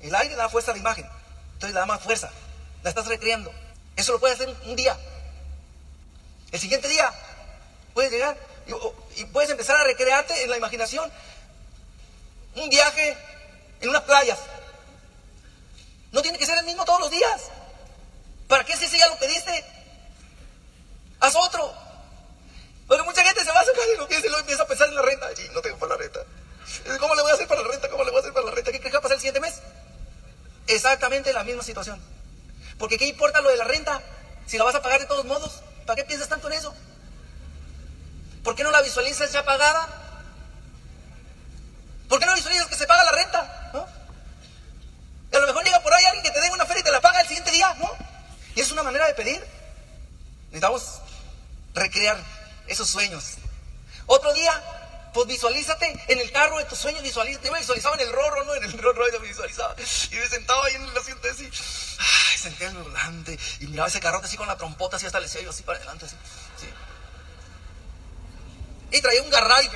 El 0.00 0.14
aire 0.14 0.36
da 0.36 0.48
fuerza 0.48 0.70
a 0.70 0.74
la 0.74 0.80
imagen, 0.80 1.04
entonces 1.52 1.74
le 1.74 1.80
da 1.80 1.84
más 1.84 2.00
fuerza. 2.00 2.30
La 2.82 2.88
estás 2.88 3.06
recreando. 3.08 3.52
Eso 3.94 4.12
lo 4.12 4.20
puedes 4.20 4.40
hacer 4.40 4.56
un 4.64 4.74
día. 4.74 4.98
El 6.50 6.58
siguiente 6.58 6.88
día 6.88 7.12
puedes 7.92 8.10
llegar 8.10 8.38
y 9.16 9.24
puedes 9.26 9.50
empezar 9.50 9.76
a 9.76 9.84
recrearte 9.84 10.44
en 10.44 10.48
la 10.48 10.56
imaginación 10.56 11.12
un 12.54 12.70
viaje 12.70 13.18
en 13.82 13.90
unas 13.90 14.04
playas. 14.04 14.38
No 16.10 16.22
tiene 16.22 16.38
que 16.38 16.46
ser 16.46 16.56
el 16.56 16.64
mismo 16.64 16.86
todos 16.86 17.00
los 17.00 17.10
días. 17.10 17.50
¿Para 18.48 18.64
qué 18.64 18.76
si 18.76 18.86
ese 18.86 18.98
ya 18.98 19.08
lo 19.08 19.18
pediste? 19.18 19.64
Haz 21.20 21.36
otro. 21.36 21.72
Porque 22.86 23.02
mucha 23.02 23.22
gente 23.22 23.44
se 23.44 23.52
va 23.52 23.60
a 23.60 23.64
sacar 23.64 23.84
y 23.94 23.98
lo 23.98 24.08
piensa 24.08 24.26
y 24.26 24.30
luego 24.30 24.40
empieza 24.40 24.62
a 24.62 24.66
pensar 24.66 24.88
en 24.88 24.94
la 24.94 25.02
renta. 25.02 25.28
Y 25.32 25.48
no 25.50 25.60
tengo 25.60 25.78
para 25.78 25.94
la 25.94 25.98
renta. 25.98 26.20
¿Cómo 26.98 27.14
le 27.14 27.22
voy 27.22 27.30
a 27.30 27.34
hacer 27.34 27.46
para 27.46 27.62
la 27.62 27.68
renta? 27.68 27.88
¿Cómo 27.90 28.04
le 28.04 28.10
voy 28.10 28.18
a 28.18 28.20
hacer 28.20 28.32
para 28.32 28.46
la 28.46 28.52
renta? 28.52 28.72
¿Qué 28.72 28.78
crees 28.80 28.92
que 28.92 28.96
va 28.96 29.00
a 29.00 29.02
pasar 29.02 29.16
el 29.16 29.20
siguiente 29.20 29.40
mes? 29.40 29.60
Exactamente 30.66 31.32
la 31.32 31.44
misma 31.44 31.62
situación. 31.62 32.00
Porque 32.78 32.98
¿qué 32.98 33.06
importa 33.06 33.40
lo 33.42 33.50
de 33.50 33.56
la 33.56 33.64
renta? 33.64 34.02
Si 34.46 34.56
la 34.56 34.64
vas 34.64 34.74
a 34.74 34.82
pagar 34.82 35.00
de 35.00 35.06
todos 35.06 35.26
modos, 35.26 35.62
¿para 35.84 35.96
qué 35.96 36.04
piensas 36.04 36.28
tanto 36.28 36.48
en 36.48 36.54
eso? 36.54 36.74
¿Por 38.42 38.54
qué 38.54 38.62
no 38.62 38.70
la 38.70 38.80
visualizas 38.80 39.30
ya 39.32 39.44
pagada? 39.44 39.86
¿Por 42.08 42.18
qué 42.18 42.26
no 42.26 42.34
visualizas 42.34 42.66
que 42.66 42.76
se 42.76 42.86
paga 42.86 43.04
la 43.04 43.12
renta? 43.12 43.70
¿No? 43.74 43.86
Y 45.30 45.36
a 45.36 45.40
lo 45.40 45.46
mejor 45.48 45.64
llega 45.64 45.82
por 45.82 45.92
ahí 45.92 46.04
alguien 46.06 46.24
que 46.24 46.30
te 46.30 46.40
dé 46.40 46.50
una 46.50 46.64
feria 46.64 46.80
y 46.80 46.84
te 46.84 46.92
la 46.92 47.00
paga 47.00 47.20
el 47.20 47.26
siguiente 47.26 47.50
día, 47.50 47.74
¿no? 47.74 47.90
Y 48.54 48.60
es 48.60 48.67
una 48.78 48.84
manera 48.84 49.06
de 49.06 49.14
pedir. 49.14 49.44
Necesitamos 50.46 51.00
recrear 51.74 52.22
esos 52.66 52.88
sueños. 52.88 53.34
Otro 54.06 54.32
día, 54.32 54.52
pues 55.12 55.26
visualízate 55.26 56.04
en 56.08 56.18
el 56.18 56.30
carro 56.30 56.58
de 56.58 56.64
tus 56.64 56.78
sueños, 56.78 57.02
visualízate. 57.02 57.46
Yo 57.46 57.52
me 57.52 57.58
visualizaba 57.58 57.96
en 57.96 58.02
el 58.02 58.12
rorro, 58.12 58.44
¿no? 58.44 58.54
En 58.54 58.64
el 58.64 58.78
rorro 58.78 59.10
yo 59.12 59.20
me 59.20 59.28
visualizaba. 59.28 59.74
Y 60.10 60.14
me 60.14 60.28
sentaba 60.28 60.64
ahí 60.64 60.74
en 60.74 60.84
el 60.84 60.96
asiento 60.96 61.28
así. 61.30 61.50
Senté 62.38 62.66
el 62.66 62.76
volante 62.76 63.38
y 63.60 63.66
miraba 63.66 63.88
ese 63.88 64.00
carrote 64.00 64.26
así 64.26 64.36
con 64.36 64.46
la 64.46 64.56
trompota 64.56 64.96
así 64.96 65.06
hasta 65.06 65.18
el 65.18 65.28
sello, 65.28 65.50
así 65.50 65.64
para 65.64 65.78
adelante, 65.78 66.06
así. 66.06 66.16
Y 68.90 69.02
traía 69.02 69.22
un 69.22 69.28
Garrari, 69.28 69.68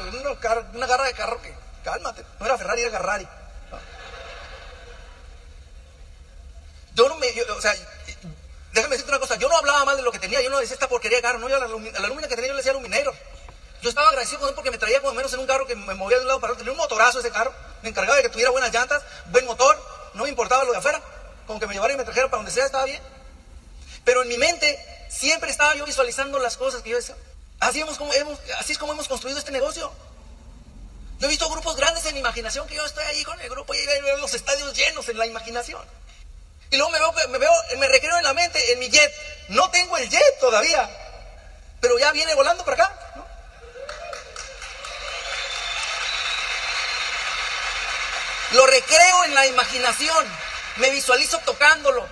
una, 0.73 0.87
garra 0.87 1.05
de 1.05 1.13
carro 1.13 1.43
que, 1.43 1.53
cálmate, 1.85 2.25
no 2.41 2.47
era 2.47 2.57
Ferrari, 2.57 2.83
era 2.83 2.91
Garrari. 2.91 3.29
Yo 6.95 7.09
no 7.09 7.17
me, 7.17 7.27
o 7.43 7.61
sea, 7.61 7.75
Déjame 8.73 8.95
decirte 8.95 9.11
una 9.11 9.21
cosa, 9.21 9.37
yo 9.37 9.49
no 9.49 9.57
hablaba 9.57 9.85
mal 9.85 9.97
de 9.97 10.03
lo 10.03 10.11
que 10.11 10.19
tenía, 10.19 10.41
yo 10.41 10.49
no 10.49 10.59
decía 10.59 10.75
esta 10.75 10.89
porquería 10.89 11.19
de 11.19 11.23
carro, 11.23 11.39
no, 11.39 11.49
yo 11.49 11.57
a 11.57 11.59
la, 11.59 11.69
lumina 11.69 12.27
que 12.27 12.35
tenía 12.35 12.49
yo 12.49 12.55
le 12.55 12.59
decía 12.59 12.73
luminero. 12.73 13.13
Yo 13.83 13.89
estaba 13.89 14.09
agradecido 14.09 14.41
con 14.41 14.49
él 14.49 14.55
porque 14.55 14.71
me 14.71 14.79
traía 14.79 15.01
como 15.01 15.13
menos 15.13 15.33
en 15.35 15.41
un 15.41 15.47
carro 15.47 15.67
que 15.67 15.75
me 15.75 15.95
movía 15.95 16.17
de 16.17 16.23
un 16.23 16.29
lado 16.29 16.41
para 16.41 16.53
otro. 16.53 16.65
Tenía 16.65 16.73
un 16.73 16.79
motorazo 16.79 17.19
ese 17.19 17.31
carro, 17.31 17.53
me 17.83 17.89
encargaba 17.89 18.17
de 18.17 18.23
que 18.23 18.29
tuviera 18.29 18.51
buenas 18.51 18.73
llantas, 18.73 19.03
buen 19.27 19.45
motor, 19.45 19.77
no 20.15 20.23
me 20.23 20.31
importaba 20.31 20.65
lo 20.65 20.73
de 20.73 20.79
afuera, 20.79 21.03
con 21.47 21.59
que 21.61 21.67
me 21.67 21.75
llevara 21.75 21.93
y 21.93 21.97
me 21.97 22.05
trajera 22.05 22.29
para 22.29 22.39
donde 22.39 22.53
sea 22.53 22.65
estaba 22.65 22.85
bien. 22.85 23.03
Pero 24.05 24.23
en 24.23 24.29
mi 24.29 24.39
mente 24.39 24.79
siempre 25.11 25.51
estaba 25.51 25.75
yo 25.75 25.85
visualizando 25.85 26.39
las 26.39 26.57
cosas 26.57 26.83
que 26.83 26.91
yo 26.91 26.97
decía. 26.97 27.17
Así, 27.61 27.81
hemos, 27.81 27.99
así 28.59 28.73
es 28.73 28.79
como 28.79 28.93
hemos 28.93 29.07
construido 29.07 29.39
este 29.39 29.53
negocio. 29.53 29.93
Yo 31.19 31.27
he 31.27 31.31
visto 31.31 31.49
grupos 31.51 31.77
grandes 31.77 32.05
en 32.07 32.17
imaginación 32.17 32.67
que 32.67 32.75
yo 32.75 32.85
estoy 32.85 33.05
ahí 33.05 33.23
con 33.23 33.41
el 33.41 33.49
grupo 33.49 33.75
y 33.75 33.87
veo 33.87 34.17
los 34.17 34.35
estadios 34.35 34.77
llenos 34.77 35.09
en 35.09 35.19
la 35.19 35.27
imaginación. 35.27 35.83
Y 36.73 36.79
luego 36.79 36.91
me 36.91 36.99
veo, 36.99 37.29
me 37.29 37.39
veo, 37.39 37.53
me 37.79 37.87
recreo 37.87 38.17
en 38.17 38.25
la 38.25 38.33
mente, 38.33 38.73
en 38.73 38.79
mi 38.79 38.89
jet. 38.89 39.13
No 39.49 39.71
tengo 39.71 39.99
el 39.99 40.09
jet 40.09 40.41
todavía, 40.41 40.89
pero 41.81 41.99
ya 41.99 42.11
viene 42.13 42.35
volando 42.35 42.65
para 42.65 42.83
acá. 42.83 42.99
Lo 48.53 48.67
recreo 48.67 49.25
en 49.25 49.35
la 49.35 49.47
imaginación. 49.47 50.27
Me 50.77 50.89
visualizo 50.89 51.39
tocándolo. 51.41 52.09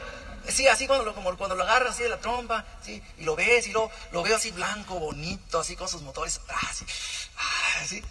Sí, 0.49 0.69
así 0.69 0.87
cuando 0.87 1.07
lo, 1.07 1.15
como 1.15 1.35
cuando 1.39 1.57
lo 1.57 1.63
agarras 1.63 1.95
así 1.95 2.03
de 2.03 2.11
la 2.11 2.19
trompa, 2.19 2.67
¿sí? 2.85 3.03
y 3.17 3.25
lo 3.25 3.37
ves, 3.37 3.67
y 3.67 3.73
lo, 3.73 3.91
lo 4.13 4.23
veo 4.23 4.37
así 4.37 4.51
blanco, 4.51 4.99
bonito, 4.99 5.61
así 5.61 5.75
con 5.77 5.89
sus 5.89 6.03
motores, 6.03 6.41
así, 6.49 6.85
así. 7.83 8.05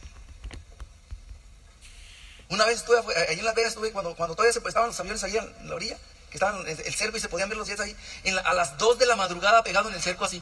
Una 2.50 2.66
vez 2.66 2.78
estuve, 2.78 2.98
ahí 3.28 3.38
en 3.38 3.46
Las 3.46 3.56
Vegas, 3.56 3.74
estuve 3.74 3.92
cuando, 3.92 4.16
cuando 4.16 4.36
todavía 4.36 4.54
se 4.54 4.60
estaban 4.60 4.90
los 4.90 5.00
aviones 5.00 5.24
ahí 5.24 5.38
en 5.38 5.70
la 5.70 5.76
orilla, 5.76 5.98
que 6.30 6.38
estaban 6.38 6.68
en 6.68 6.68
el 6.68 6.94
cerco 6.94 7.18
y 7.18 7.20
se 7.20 7.30
podían 7.30 7.50
ver 7.50 7.58
los 7.58 7.68
jets 7.68 7.82
ahí, 7.82 7.96
a 8.44 8.54
las 8.54 8.78
2 8.78 9.00
de 9.00 9.06
la 9.06 9.16
madrugada 9.16 9.64
pegado 9.64 9.90
en 9.90 9.96
el 9.96 10.02
cerco 10.02 10.26
así. 10.26 10.42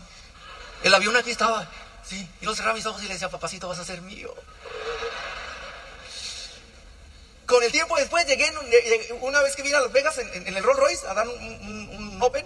El 0.84 0.94
avión 0.94 1.16
aquí 1.16 1.32
estaba, 1.32 1.68
sí, 2.04 2.28
y 2.42 2.46
yo 2.46 2.56
cerraba 2.56 2.76
mis 2.76 2.86
ojos 2.86 3.02
y 3.04 3.08
le 3.08 3.14
decía, 3.14 3.30
papacito, 3.30 3.68
vas 3.68 3.80
a 3.80 3.86
ser 3.86 4.02
mío. 4.02 4.34
Con 7.46 7.64
el 7.64 7.72
tiempo 7.72 7.96
después 7.96 8.28
llegué, 8.28 8.52
una 9.22 9.42
vez 9.42 9.56
que 9.56 9.64
vine 9.64 9.78
a 9.78 9.80
Las 9.80 9.92
Vegas 9.94 10.18
en, 10.18 10.48
el 10.48 10.64
Rolls 10.64 10.80
Royce 10.80 11.08
a 11.08 11.14
dar 11.14 11.28
un, 11.28 12.18
Open, 12.20 12.46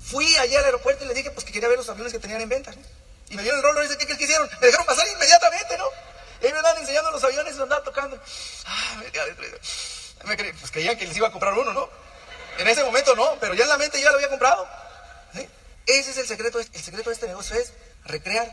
fui 0.00 0.36
allí 0.36 0.54
al 0.54 0.64
aeropuerto 0.64 1.04
y 1.04 1.08
le 1.08 1.14
dije 1.14 1.30
pues 1.30 1.44
que 1.44 1.52
quería 1.52 1.68
ver 1.68 1.78
los 1.78 1.88
aviones 1.88 2.12
que 2.12 2.20
tenían 2.20 2.40
en 2.40 2.48
venta. 2.48 2.72
Y 3.30 3.34
me 3.34 3.42
dieron 3.42 3.58
el 3.58 3.64
Rolls 3.64 3.78
Royce, 3.78 3.98
¿qué 3.98 4.06
que 4.06 4.24
hicieron? 4.24 4.48
Me 4.60 4.66
dejaron 4.66 4.86
pasar 4.86 5.08
inmediatamente, 5.08 5.76
¿no? 5.76 5.86
Y 6.40 6.52
me 6.52 6.58
andaban 6.58 6.80
enseñando 6.80 7.10
los 7.10 7.24
aviones 7.24 7.54
y 7.54 7.56
los 7.56 7.64
andaban 7.64 7.84
tocando. 7.84 8.20
Ah, 8.66 9.02
me, 10.24 10.36
me, 10.36 10.54
pues 10.54 10.70
creían 10.70 10.96
que 10.96 11.06
les 11.06 11.16
iba 11.16 11.28
a 11.28 11.32
comprar 11.32 11.54
uno, 11.54 11.72
¿no? 11.72 11.88
En 12.58 12.66
ese 12.66 12.84
momento 12.84 13.14
no, 13.14 13.36
pero 13.40 13.54
ya 13.54 13.62
en 13.64 13.68
la 13.70 13.78
mente 13.78 14.00
ya 14.00 14.10
lo 14.10 14.16
había 14.16 14.28
comprado. 14.28 14.68
Ese 15.86 16.10
es 16.10 16.18
el 16.18 16.26
secreto. 16.26 16.58
El 16.58 16.82
secreto 16.82 17.08
de 17.08 17.14
este 17.14 17.28
negocio 17.28 17.56
es 17.56 17.72
recrear 18.04 18.52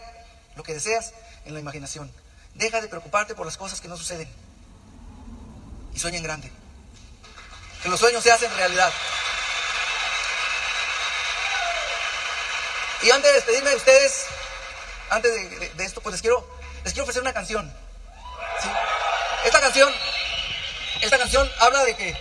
lo 0.56 0.64
que 0.64 0.74
deseas 0.74 1.14
en 1.46 1.54
la 1.54 1.60
imaginación. 1.60 2.12
Deja 2.54 2.80
de 2.82 2.88
preocuparte 2.88 3.36
por 3.36 3.46
las 3.46 3.58
cosas 3.58 3.82
que 3.82 3.88
no 3.88 3.98
suceden. 3.98 4.30
Y 5.94 6.00
sueña 6.00 6.18
en 6.18 6.24
grande. 6.24 6.52
Que 7.84 7.90
los 7.90 8.00
sueños 8.00 8.24
se 8.24 8.32
hacen 8.32 8.56
realidad. 8.56 8.94
Y 13.02 13.12
antes 13.12 13.30
de 13.30 13.36
despedirme 13.36 13.70
de 13.72 13.76
ustedes, 13.76 14.26
antes 15.10 15.34
de, 15.76 15.84
esto, 15.84 16.02
pues 16.02 16.14
les 16.14 16.22
quiero, 16.22 16.48
les 16.84 16.94
quiero 16.94 17.04
ofrecer 17.04 17.22
una 17.22 17.34
canción. 17.34 17.72
Esta 19.44 19.60
canción, 19.60 19.94
esta 21.02 21.18
canción 21.18 21.52
habla 21.60 21.84
de 21.84 21.96
que 21.96 22.18